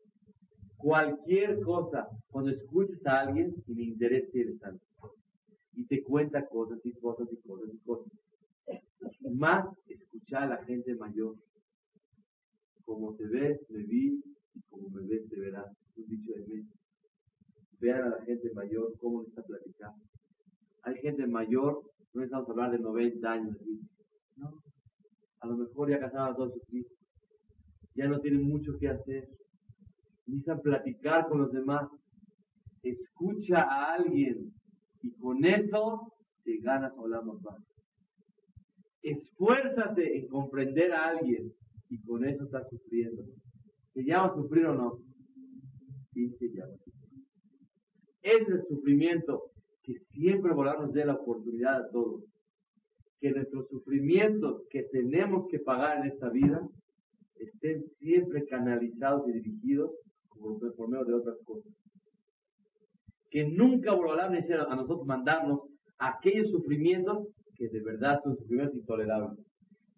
[0.85, 4.85] cualquier cosa, cuando escuches a alguien y me interesa interesante,
[5.72, 8.12] y te cuenta cosas y cosas y cosas y cosas,
[9.32, 11.37] más escuchar a la gente mayor.
[12.85, 14.22] Como te ves, me vi,
[14.55, 15.74] y como me ves, te verás.
[15.97, 16.68] Un dicho de mí.
[17.80, 20.05] Vean a la gente mayor cómo está platicando.
[20.82, 21.82] Hay gente mayor,
[22.12, 23.57] no estamos hablando de 90 años,
[24.37, 24.62] no.
[25.41, 26.93] A lo mejor ya casaron a todos sus hijos.
[27.95, 29.29] Ya no tienen mucho que hacer
[30.49, 31.89] a platicar con los demás.
[32.83, 34.53] Escucha a alguien
[35.03, 36.13] y con eso
[36.45, 37.63] te ganas hablamos más.
[39.03, 41.53] Esfuérzate en comprender a alguien
[41.89, 43.23] y con eso estás sufriendo.
[43.93, 44.99] ¿Se llama sufrir o no?
[46.13, 47.23] Sí, se llama sufrir.
[48.23, 49.51] Es el sufrimiento
[49.83, 52.25] que siempre volar nos dé la oportunidad a todos.
[53.21, 56.67] Que nuestros sufrimientos que tenemos que pagar en esta vida
[57.39, 59.91] estén siempre canalizados y dirigidos
[60.76, 61.72] por, medio de otras cosas.
[63.30, 65.61] Que nunca volverá a nosotros mandarnos
[65.99, 69.39] aquellos sufrimientos que de verdad son sufrimientos intolerables.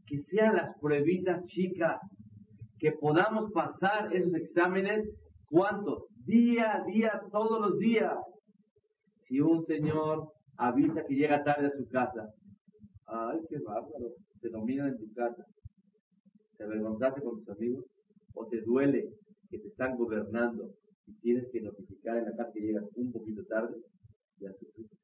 [0.06, 1.98] Que sean las pruebitas chicas,
[2.78, 5.08] que podamos pasar esos exámenes,
[5.46, 6.04] ¿cuántos?
[6.24, 8.14] Día a día, todos los días.
[9.26, 12.28] Si un señor avisa que llega tarde a su casa,
[13.06, 15.44] ay, qué bárbaro, te dominan en tu casa,
[16.56, 17.84] te avergonzaste con tus amigos,
[18.34, 19.10] o te duele
[19.50, 20.74] que te están gobernando
[21.06, 23.76] y tienes que notificar en la casa que llegas un poquito tarde,
[24.38, 24.96] ya sufriste.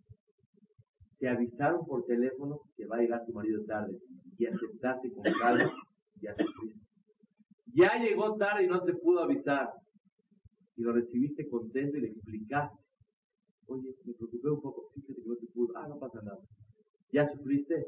[1.19, 3.97] Te avisaron por teléfono que va a llegar tu marido tarde
[4.39, 5.73] y aceptaste con calma,
[6.21, 6.81] ya sufriste.
[7.75, 9.71] Ya llegó tarde y no te pudo avisar.
[10.77, 12.77] Y lo recibiste contento y le explicaste.
[13.67, 15.73] Oye, me preocupé un poco, fíjate que no te pudo.
[15.77, 16.41] Ah, no pasa nada.
[17.13, 17.87] ¿Ya sufriste?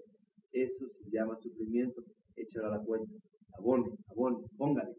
[0.53, 2.05] Eso se llama sufrimiento.
[2.37, 3.12] Échalo la cuenta.
[3.59, 4.95] Abone, abone, póngale.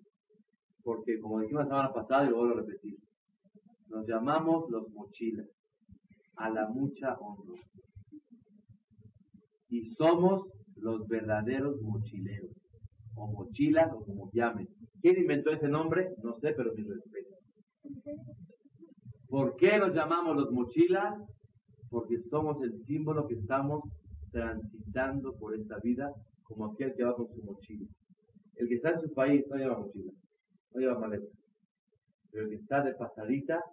[0.84, 2.98] Porque como dijimos la semana pasada y lo vuelvo a repetir,
[3.88, 5.48] nos llamamos los mochilas.
[6.38, 7.62] A la mucha honra.
[9.70, 12.52] Y somos los verdaderos mochileros
[13.16, 14.68] o mochila, o como llamen.
[15.02, 16.10] ¿Quién inventó ese nombre?
[16.24, 17.36] No sé, pero mi respeto.
[19.28, 21.16] ¿Por qué nos llamamos los mochilas?
[21.90, 23.84] Porque somos el símbolo que estamos
[24.32, 26.12] transitando por esta vida
[26.44, 27.88] como aquel que va con su mochila.
[28.58, 30.12] El que está en su país no lleva mochila,
[30.74, 31.28] no lleva maleta.
[32.32, 33.64] Pero el que está de pasadita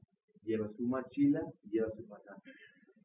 [0.44, 2.40] lleva su mochila y lleva su pasaje.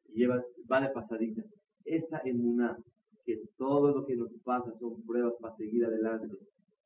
[0.09, 1.43] Y lleva, va de pasadita.
[1.85, 2.77] Esa emuná
[3.25, 6.37] que todo lo que nos pasa son pruebas para seguir adelante,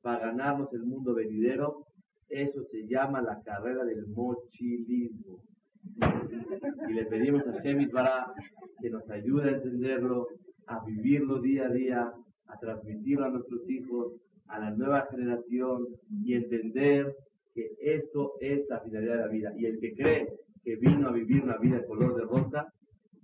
[0.02, 1.86] para ganarnos el mundo venidero,
[2.30, 5.44] eso se llama la carrera del mochilismo.
[6.89, 8.34] Y le pedimos a Shemit para
[8.82, 10.28] que nos ayude a entenderlo,
[10.66, 12.14] a vivirlo día a día,
[12.48, 14.14] a transmitirlo a nuestros hijos,
[14.48, 15.88] a la nueva generación
[16.24, 17.16] y entender
[17.54, 19.54] que eso es la finalidad de la vida.
[19.58, 20.28] Y el que cree
[20.64, 22.74] que vino a vivir una vida de color de rosa,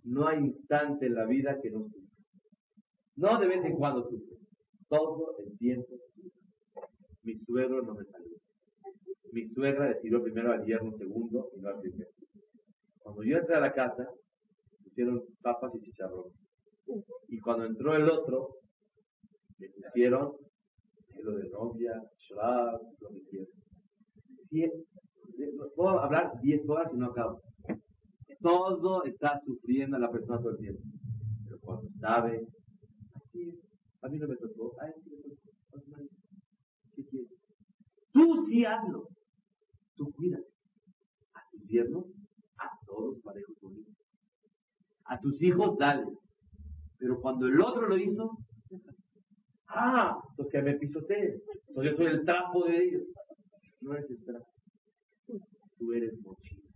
[0.04, 1.88] no hay instante en la vida que no
[3.18, 4.38] no de vez en cuando sufre.
[4.90, 5.96] Todo el tiempo
[7.24, 8.38] Mi suegro no me salió.
[9.32, 12.12] Mi suegra decidió primero al yerno segundo y no al primero.
[13.00, 14.08] Cuando yo entré a la casa,
[14.84, 16.32] pusieron papas y chicharrón.
[17.28, 18.58] Y cuando entró el otro,
[19.58, 20.34] le pusieron
[21.34, 23.48] de novia, shrab, lo que
[24.50, 24.72] quieran.
[25.76, 27.42] puedo hablar 10 horas y no acabo.
[28.42, 30.82] Todo está sufriendo la persona todo el tiempo.
[31.46, 32.48] Pero cuando sabe
[34.02, 35.98] a mí no me tocó, a él sí me tocó.
[36.96, 37.30] ¿Qué quieres?
[38.12, 39.08] Tú sí hazlo.
[39.96, 40.48] Tú cuídate.
[41.34, 42.06] A tus yernos,
[42.58, 43.94] a todos parejos bonitos.
[45.06, 46.06] A tus hijos, dale.
[46.98, 48.38] Pero cuando el otro lo hizo,
[49.70, 51.42] ah, pues que me pisotees.
[51.68, 53.04] Entonces yo soy el trapo de ellos.
[53.82, 54.48] No eres el trapo.
[55.78, 56.68] Tú eres mochila.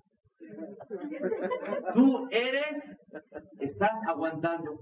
[1.94, 2.84] Tú eres,
[3.60, 4.80] estás aguantando.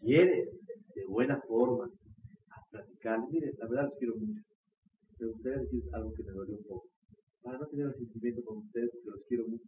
[0.00, 0.48] Quieres
[0.94, 1.90] de buena forma
[2.50, 4.42] a platicar, mire, la verdad los quiero mucho.
[5.18, 6.88] Me gustaría decir algo que me dolió un poco.
[7.42, 9.64] Para no tener el sentimiento con ustedes, que los quiero mucho.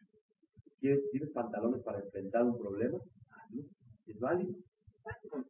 [0.80, 2.98] ¿Tienes pantalones para enfrentar un problema?
[4.06, 4.54] Es válido.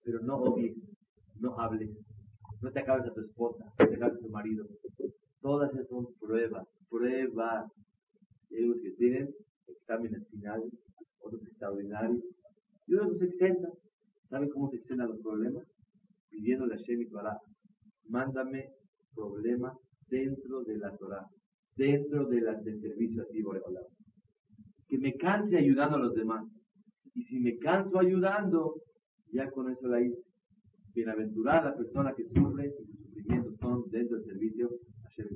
[0.03, 0.77] Pero no odies,
[1.41, 1.91] no hables,
[2.63, 4.67] no te acabes a tu esposa, no te acabes a tu marido.
[5.41, 7.71] Todas esas son pruebas, pruebas.
[8.51, 9.29] Hay unos que tienen
[9.67, 10.73] exámenes finales,
[11.21, 12.23] otros extraordinarios,
[12.87, 13.73] y otros exentan.
[14.29, 15.65] ¿Saben cómo se extienden los problemas?
[16.31, 17.39] Pidiéndole a Shem Torah,
[18.09, 18.71] mándame
[19.15, 19.77] problemas
[20.09, 21.27] dentro de la Torah,
[21.77, 23.43] dentro de la, del servicio a ti.
[24.89, 26.45] Que me canse ayudando a los demás.
[27.15, 28.75] Y si me canso ayudando,
[29.33, 30.26] ya con eso la hice.
[30.97, 34.71] Bienaventurada la persona que sufre y sus sufrimientos son dentro del servicio
[35.05, 35.29] a Shem.